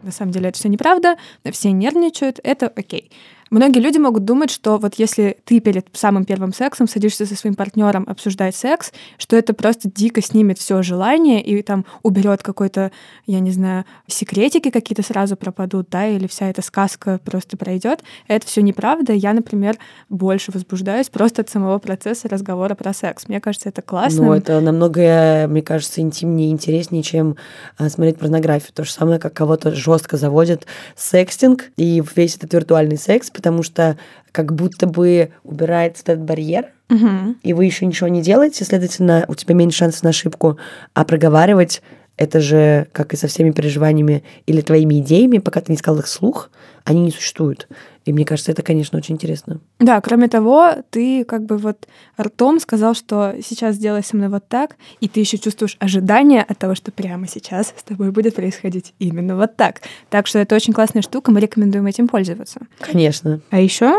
[0.09, 1.17] На самом деле это все неправда,
[1.51, 3.11] все нервничают, это окей.
[3.49, 7.55] Многие люди могут думать, что вот если ты перед самым первым сексом садишься со своим
[7.55, 12.91] партнером обсуждать секс, что это просто дико снимет все желание и там уберет какой-то,
[13.25, 18.03] я не знаю, секретики какие-то сразу пропадут, да, или вся эта сказка просто пройдет.
[18.27, 19.13] Это все неправда.
[19.13, 19.77] Я, например,
[20.09, 23.27] больше возбуждаюсь просто от самого процесса разговора про секс.
[23.27, 24.25] Мне кажется, это классно.
[24.25, 27.35] Ну, это намного, мне кажется, интимнее интереснее, чем
[27.77, 28.73] а, смотреть порнографию.
[28.73, 33.97] То же самое, как кого-то жестко заводит секстинг и весь этот виртуальный секс, потому что
[34.33, 37.35] как будто бы убирается этот барьер, угу.
[37.41, 40.57] и вы еще ничего не делаете, следовательно, у тебя меньше шансов на ошибку,
[40.93, 41.81] а проговаривать
[42.19, 46.07] это же, как и со всеми переживаниями или твоими идеями, пока ты не сказал их
[46.07, 46.49] слух,
[46.83, 47.69] они не существуют.
[48.03, 49.61] И мне кажется, это, конечно, очень интересно.
[49.79, 51.87] Да, кроме того, ты как бы вот
[52.19, 56.57] ртом сказал, что сейчас сделай со мной вот так, и ты еще чувствуешь ожидание от
[56.57, 59.81] того, что прямо сейчас с тобой будет происходить именно вот так.
[60.09, 62.59] Так что это очень классная штука, мы рекомендуем этим пользоваться.
[62.81, 63.39] Конечно.
[63.49, 63.95] А еще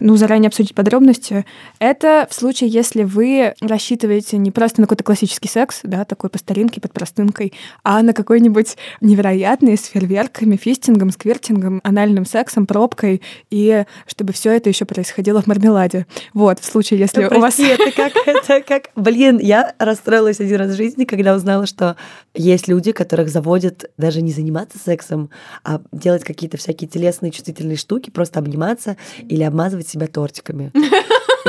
[0.00, 1.44] ну, заранее обсудить подробности.
[1.78, 6.38] Это в случае, если вы рассчитываете не просто на какой-то классический секс, да, такой по
[6.38, 13.84] старинке, под простынкой, а на какой-нибудь невероятный с фейерверками, фистингом, сквертингом, анальным сексом, пробкой, и
[14.06, 16.06] чтобы все это еще происходило в мармеладе.
[16.32, 17.58] Вот, в случае, если да, у вас...
[17.58, 18.90] это как, это как...
[18.94, 21.96] Блин, я расстроилась один раз в жизни, когда узнала, что
[22.34, 25.30] есть люди, которых заводят даже не заниматься сексом,
[25.64, 28.96] а делать какие-то всякие телесные чувствительные штуки, просто обниматься
[29.28, 30.72] или обмазывать себя тортиками.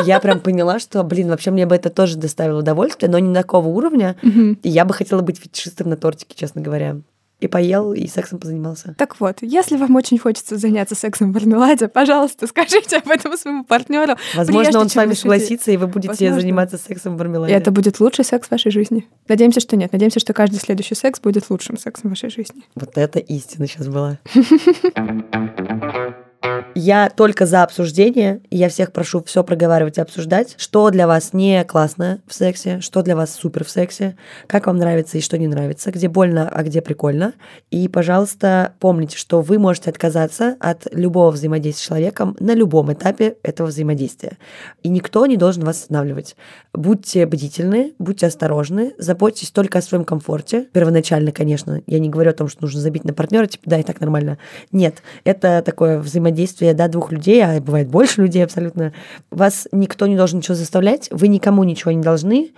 [0.05, 3.67] Я прям поняла, что, блин, вообще мне бы это тоже доставило удовольствие, но не такого
[3.67, 4.15] уровня.
[4.23, 6.97] И я бы хотела быть фетишистом на тортике, честно говоря
[7.39, 8.95] и поел, и сексом позанимался.
[8.97, 13.63] Так вот, если вам очень хочется заняться сексом в мармеладе, пожалуйста, скажите об этом своему
[13.63, 14.15] партнеру.
[14.35, 15.21] Возможно, прежде, он с вами решите...
[15.21, 16.41] согласится, и вы будете Возможно.
[16.41, 17.53] заниматься сексом в мармеладе.
[17.53, 19.07] И это будет лучший секс в вашей жизни.
[19.27, 19.93] Надеемся, что нет.
[19.93, 22.63] Надеемся, что каждый следующий секс будет лучшим сексом в вашей жизни.
[22.75, 24.19] Вот это истина сейчас была.
[26.75, 31.63] Я только за обсуждение, я всех прошу все проговаривать и обсуждать, что для вас не
[31.65, 34.15] классно в сексе, что для вас супер в сексе,
[34.47, 37.33] как вам нравится и что не нравится, где больно, а где прикольно.
[37.71, 43.35] И, пожалуйста, помните, что вы можете отказаться от любого взаимодействия с человеком на любом этапе
[43.43, 44.37] этого взаимодействия.
[44.81, 46.35] И никто не должен вас останавливать.
[46.73, 50.67] Будьте бдительны, будьте осторожны, заботьтесь только о своем комфорте.
[50.71, 53.83] Первоначально, конечно, я не говорю о том, что нужно забить на партнера, типа, да, и
[53.83, 54.37] так нормально.
[54.71, 58.93] Нет, это такое взаимодействие взаимодействие, да, двух людей, а бывает больше людей абсолютно,
[59.31, 62.51] вас никто не должен ничего заставлять, вы никому ничего не должны,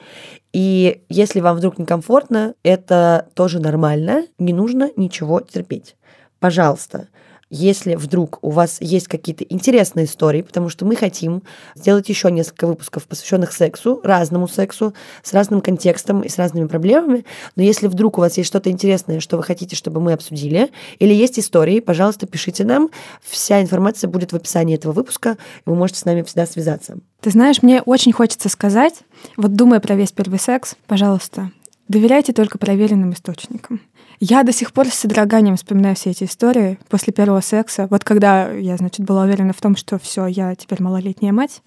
[0.54, 5.96] и если вам вдруг некомфортно, это тоже нормально, не нужно ничего терпеть.
[6.40, 7.08] Пожалуйста,
[7.52, 11.44] если вдруг у вас есть какие-то интересные истории, потому что мы хотим
[11.76, 17.26] сделать еще несколько выпусков, посвященных сексу, разному сексу, с разным контекстом и с разными проблемами.
[17.58, 21.14] Но если вдруг у вас есть что-то интересное, что вы хотите, чтобы мы обсудили, или
[21.14, 22.90] есть истории, пожалуйста, пишите нам.
[23.22, 25.32] Вся информация будет в описании этого выпуска,
[25.66, 26.98] и вы можете с нами всегда связаться.
[27.20, 28.96] Ты знаешь, мне очень хочется сказать,
[29.36, 31.52] вот думая про весь первый секс, пожалуйста,
[31.90, 33.82] доверяйте только проверенным источникам.
[34.24, 37.88] Я до сих пор с содроганием вспоминаю все эти истории после первого секса.
[37.90, 41.64] Вот когда я, значит, была уверена в том, что все, я теперь малолетняя мать,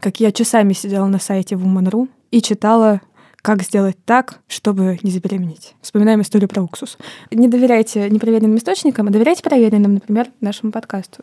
[0.00, 3.00] как я часами сидела на сайте Woman.ru и читала
[3.36, 5.76] как сделать так, чтобы не забеременеть.
[5.80, 6.98] Вспоминаем историю про уксус.
[7.30, 11.22] Не доверяйте непроверенным источникам, а доверяйте проверенным, например, нашему подкасту.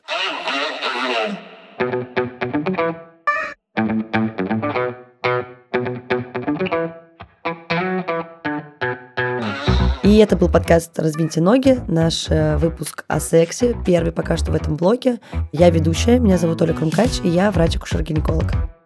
[10.12, 14.55] И это был подкаст «Разбиньте ноги», наш э, выпуск о сексе, первый пока что в
[14.55, 15.22] этом блоке.
[15.53, 18.81] Я ведущая, меня зовут Оля Крумкач, и я врач-акушер-гинеколог.